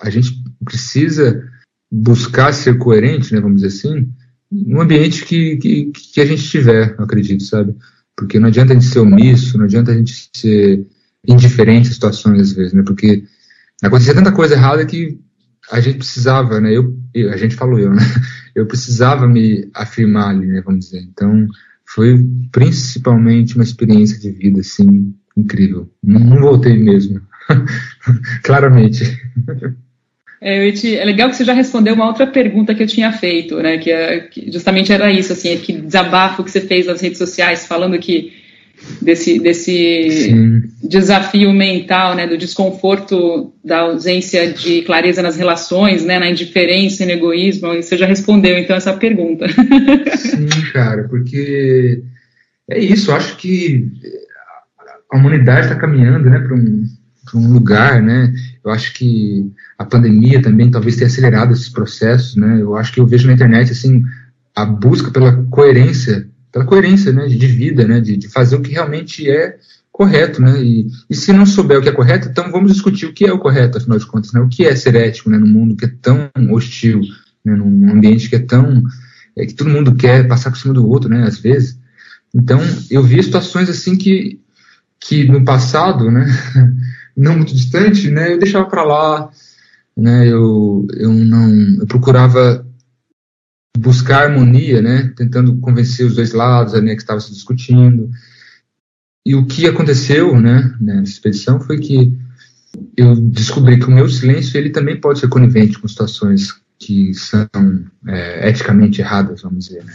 A 0.00 0.10
gente 0.10 0.42
precisa 0.64 1.42
buscar 1.90 2.52
ser 2.52 2.78
coerente, 2.78 3.34
né? 3.34 3.40
Vamos 3.40 3.62
dizer 3.62 3.68
assim, 3.68 4.08
no 4.50 4.80
ambiente 4.80 5.24
que, 5.24 5.56
que, 5.56 5.90
que 5.92 6.20
a 6.20 6.26
gente 6.26 6.42
tiver, 6.48 6.94
acredito, 6.98 7.42
sabe? 7.44 7.74
Porque 8.16 8.38
não 8.38 8.48
adianta 8.48 8.72
a 8.72 8.74
gente 8.74 8.86
ser 8.86 9.00
omisso, 9.00 9.58
não 9.58 9.64
adianta 9.64 9.92
a 9.92 9.94
gente 9.94 10.30
ser 10.34 10.86
indiferente 11.26 11.88
às 11.88 11.94
situações 11.94 12.40
às 12.40 12.52
vezes, 12.52 12.72
né? 12.72 12.82
Porque 12.82 13.24
acontecia 13.82 14.14
tanta 14.14 14.32
coisa 14.32 14.54
errada 14.54 14.84
que 14.86 15.18
a 15.70 15.80
gente 15.80 15.98
precisava, 15.98 16.60
né? 16.60 16.76
Eu, 16.76 16.96
eu, 17.14 17.32
a 17.32 17.36
gente 17.36 17.54
falou 17.54 17.78
eu, 17.78 17.92
né? 17.92 18.02
Eu 18.54 18.66
precisava 18.66 19.28
me 19.28 19.70
afirmar 19.72 20.30
ali, 20.30 20.44
né? 20.46 20.60
Vamos 20.62 20.86
dizer. 20.86 21.00
Então, 21.02 21.46
foi 21.86 22.26
principalmente 22.50 23.54
uma 23.54 23.62
experiência 23.62 24.18
de 24.18 24.32
vida, 24.32 24.60
assim, 24.60 25.14
incrível. 25.36 25.88
Não, 26.02 26.18
não 26.18 26.40
voltei 26.40 26.76
mesmo, 26.76 27.20
claramente. 28.42 29.04
É, 30.40 30.70
te, 30.70 30.96
é, 30.96 31.04
legal 31.04 31.28
que 31.28 31.36
você 31.36 31.44
já 31.44 31.52
respondeu 31.52 31.94
uma 31.94 32.06
outra 32.06 32.26
pergunta 32.26 32.74
que 32.74 32.82
eu 32.82 32.86
tinha 32.86 33.12
feito, 33.12 33.56
né? 33.56 33.78
Que, 33.78 33.90
é, 33.90 34.20
que 34.20 34.50
justamente 34.52 34.92
era 34.92 35.10
isso, 35.10 35.32
assim, 35.32 35.56
que 35.58 35.72
desabafo 35.72 36.44
que 36.44 36.50
você 36.50 36.60
fez 36.60 36.86
nas 36.86 37.00
redes 37.00 37.18
sociais, 37.18 37.66
falando 37.66 37.98
que 37.98 38.32
desse, 39.00 39.38
desse 39.38 40.32
desafio 40.82 41.52
mental, 41.52 42.14
né, 42.14 42.26
do 42.26 42.38
desconforto 42.38 43.52
da 43.64 43.80
ausência 43.80 44.52
de 44.52 44.82
clareza 44.82 45.22
nas 45.22 45.36
relações, 45.36 46.04
né, 46.04 46.18
na 46.18 46.30
indiferença 46.30 47.02
e 47.02 47.06
no 47.06 47.12
egoísmo, 47.12 47.74
e 47.74 47.82
você 47.82 47.96
já 47.96 48.06
respondeu 48.06 48.56
então 48.58 48.76
essa 48.76 48.92
pergunta. 48.92 49.46
Sim, 50.16 50.46
cara, 50.72 51.04
porque 51.08 52.02
é 52.70 52.78
isso, 52.78 53.12
acho 53.12 53.36
que 53.36 53.86
a 55.10 55.16
humanidade 55.16 55.66
está 55.66 55.74
caminhando, 55.74 56.30
né, 56.30 56.38
para 56.38 56.54
um, 56.54 56.84
um 57.34 57.52
lugar, 57.52 58.02
né, 58.02 58.32
eu 58.64 58.70
acho 58.70 58.92
que 58.94 59.50
a 59.78 59.84
pandemia 59.84 60.42
também 60.42 60.70
talvez 60.70 60.96
tenha 60.96 61.06
acelerado 61.06 61.52
esses 61.52 61.68
processos, 61.68 62.36
né, 62.36 62.60
eu 62.60 62.76
acho 62.76 62.92
que 62.92 63.00
eu 63.00 63.06
vejo 63.06 63.26
na 63.26 63.32
internet, 63.32 63.72
assim, 63.72 64.02
a 64.54 64.64
busca 64.64 65.10
pela 65.10 65.32
coerência 65.50 66.28
pela 66.50 66.64
coerência 66.64 67.12
né, 67.12 67.26
de, 67.26 67.46
vida, 67.46 67.86
né, 67.86 68.00
de, 68.00 68.16
de, 68.16 68.28
fazer 68.28 68.56
o 68.56 68.62
que 68.62 68.72
realmente 68.72 69.28
é 69.30 69.58
correto, 69.92 70.40
né, 70.40 70.62
e, 70.62 70.86
e, 71.10 71.14
se 71.14 71.32
não 71.32 71.44
souber 71.44 71.78
o 71.78 71.82
que 71.82 71.88
é 71.88 71.92
correto, 71.92 72.28
então 72.28 72.50
vamos 72.50 72.72
discutir 72.72 73.06
o 73.06 73.12
que 73.12 73.26
é 73.26 73.32
o 73.32 73.38
correto, 73.38 73.78
afinal 73.78 73.98
de 73.98 74.06
contas, 74.06 74.32
né, 74.32 74.40
o 74.40 74.48
que 74.48 74.64
é 74.64 74.74
ser 74.74 74.94
ético, 74.94 75.28
né, 75.28 75.38
num 75.38 75.46
mundo 75.46 75.76
que 75.76 75.84
é 75.84 75.92
tão 76.00 76.30
hostil, 76.50 77.00
né, 77.44 77.54
num 77.54 77.92
ambiente 77.92 78.28
que 78.28 78.36
é 78.36 78.38
tão, 78.38 78.82
é, 79.36 79.44
que 79.44 79.54
todo 79.54 79.70
mundo 79.70 79.94
quer 79.94 80.26
passar 80.26 80.50
por 80.50 80.58
cima 80.58 80.72
do 80.72 80.88
outro, 80.88 81.10
né, 81.10 81.24
às 81.24 81.38
vezes, 81.38 81.78
então 82.34 82.60
eu 82.90 83.02
vi 83.02 83.22
situações 83.22 83.68
assim 83.68 83.96
que, 83.96 84.40
que 85.00 85.24
no 85.24 85.44
passado, 85.44 86.10
né, 86.10 86.26
não 87.18 87.36
muito 87.36 87.54
distante, 87.54 88.08
né, 88.10 88.32
eu 88.32 88.38
deixava 88.38 88.66
para 88.66 88.84
lá, 88.84 89.30
né, 89.96 90.28
eu, 90.28 90.86
eu 90.94 91.12
não, 91.12 91.80
eu 91.80 91.86
procurava 91.86 92.64
buscar 93.76 94.24
harmonia, 94.24 94.80
né, 94.80 95.12
tentando 95.16 95.58
convencer 95.58 96.06
os 96.06 96.14
dois 96.14 96.32
lados 96.32 96.74
ali 96.74 96.94
que 96.94 97.02
estavam 97.02 97.20
se 97.20 97.32
discutindo. 97.32 98.08
E 99.26 99.34
o 99.34 99.46
que 99.46 99.66
aconteceu, 99.66 100.40
né, 100.40 100.74
nessa 100.80 101.12
expedição 101.12 101.60
foi 101.60 101.78
que 101.78 102.16
eu 102.96 103.16
descobri 103.16 103.78
que 103.78 103.86
o 103.86 103.90
meu 103.90 104.08
silêncio 104.08 104.56
ele 104.56 104.70
também 104.70 105.00
pode 105.00 105.18
ser 105.18 105.28
conivente 105.28 105.78
com 105.78 105.88
situações 105.88 106.54
que 106.78 107.12
são 107.14 107.48
é, 108.06 108.48
eticamente 108.48 109.00
erradas, 109.00 109.42
vamos 109.42 109.66
dizer, 109.66 109.84
né. 109.84 109.92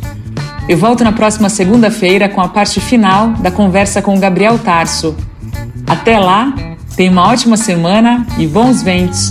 Eu 0.69 0.77
volto 0.77 1.03
na 1.03 1.13
próxima 1.13 1.49
segunda-feira 1.49 2.29
com 2.29 2.43
a 2.43 2.49
parte 2.49 2.81
final 2.81 3.31
da 3.35 3.51
conversa 3.51 4.03
com 4.03 4.21
Gabriel 4.21 4.59
Tarso. 4.59 5.17
Até 5.87 6.19
lá, 6.19 6.53
tenha 6.95 7.11
uma 7.11 7.29
ótima 7.29 7.57
semana 7.57 8.27
e 8.37 8.47
bons 8.47 8.83
ventos! 8.83 9.31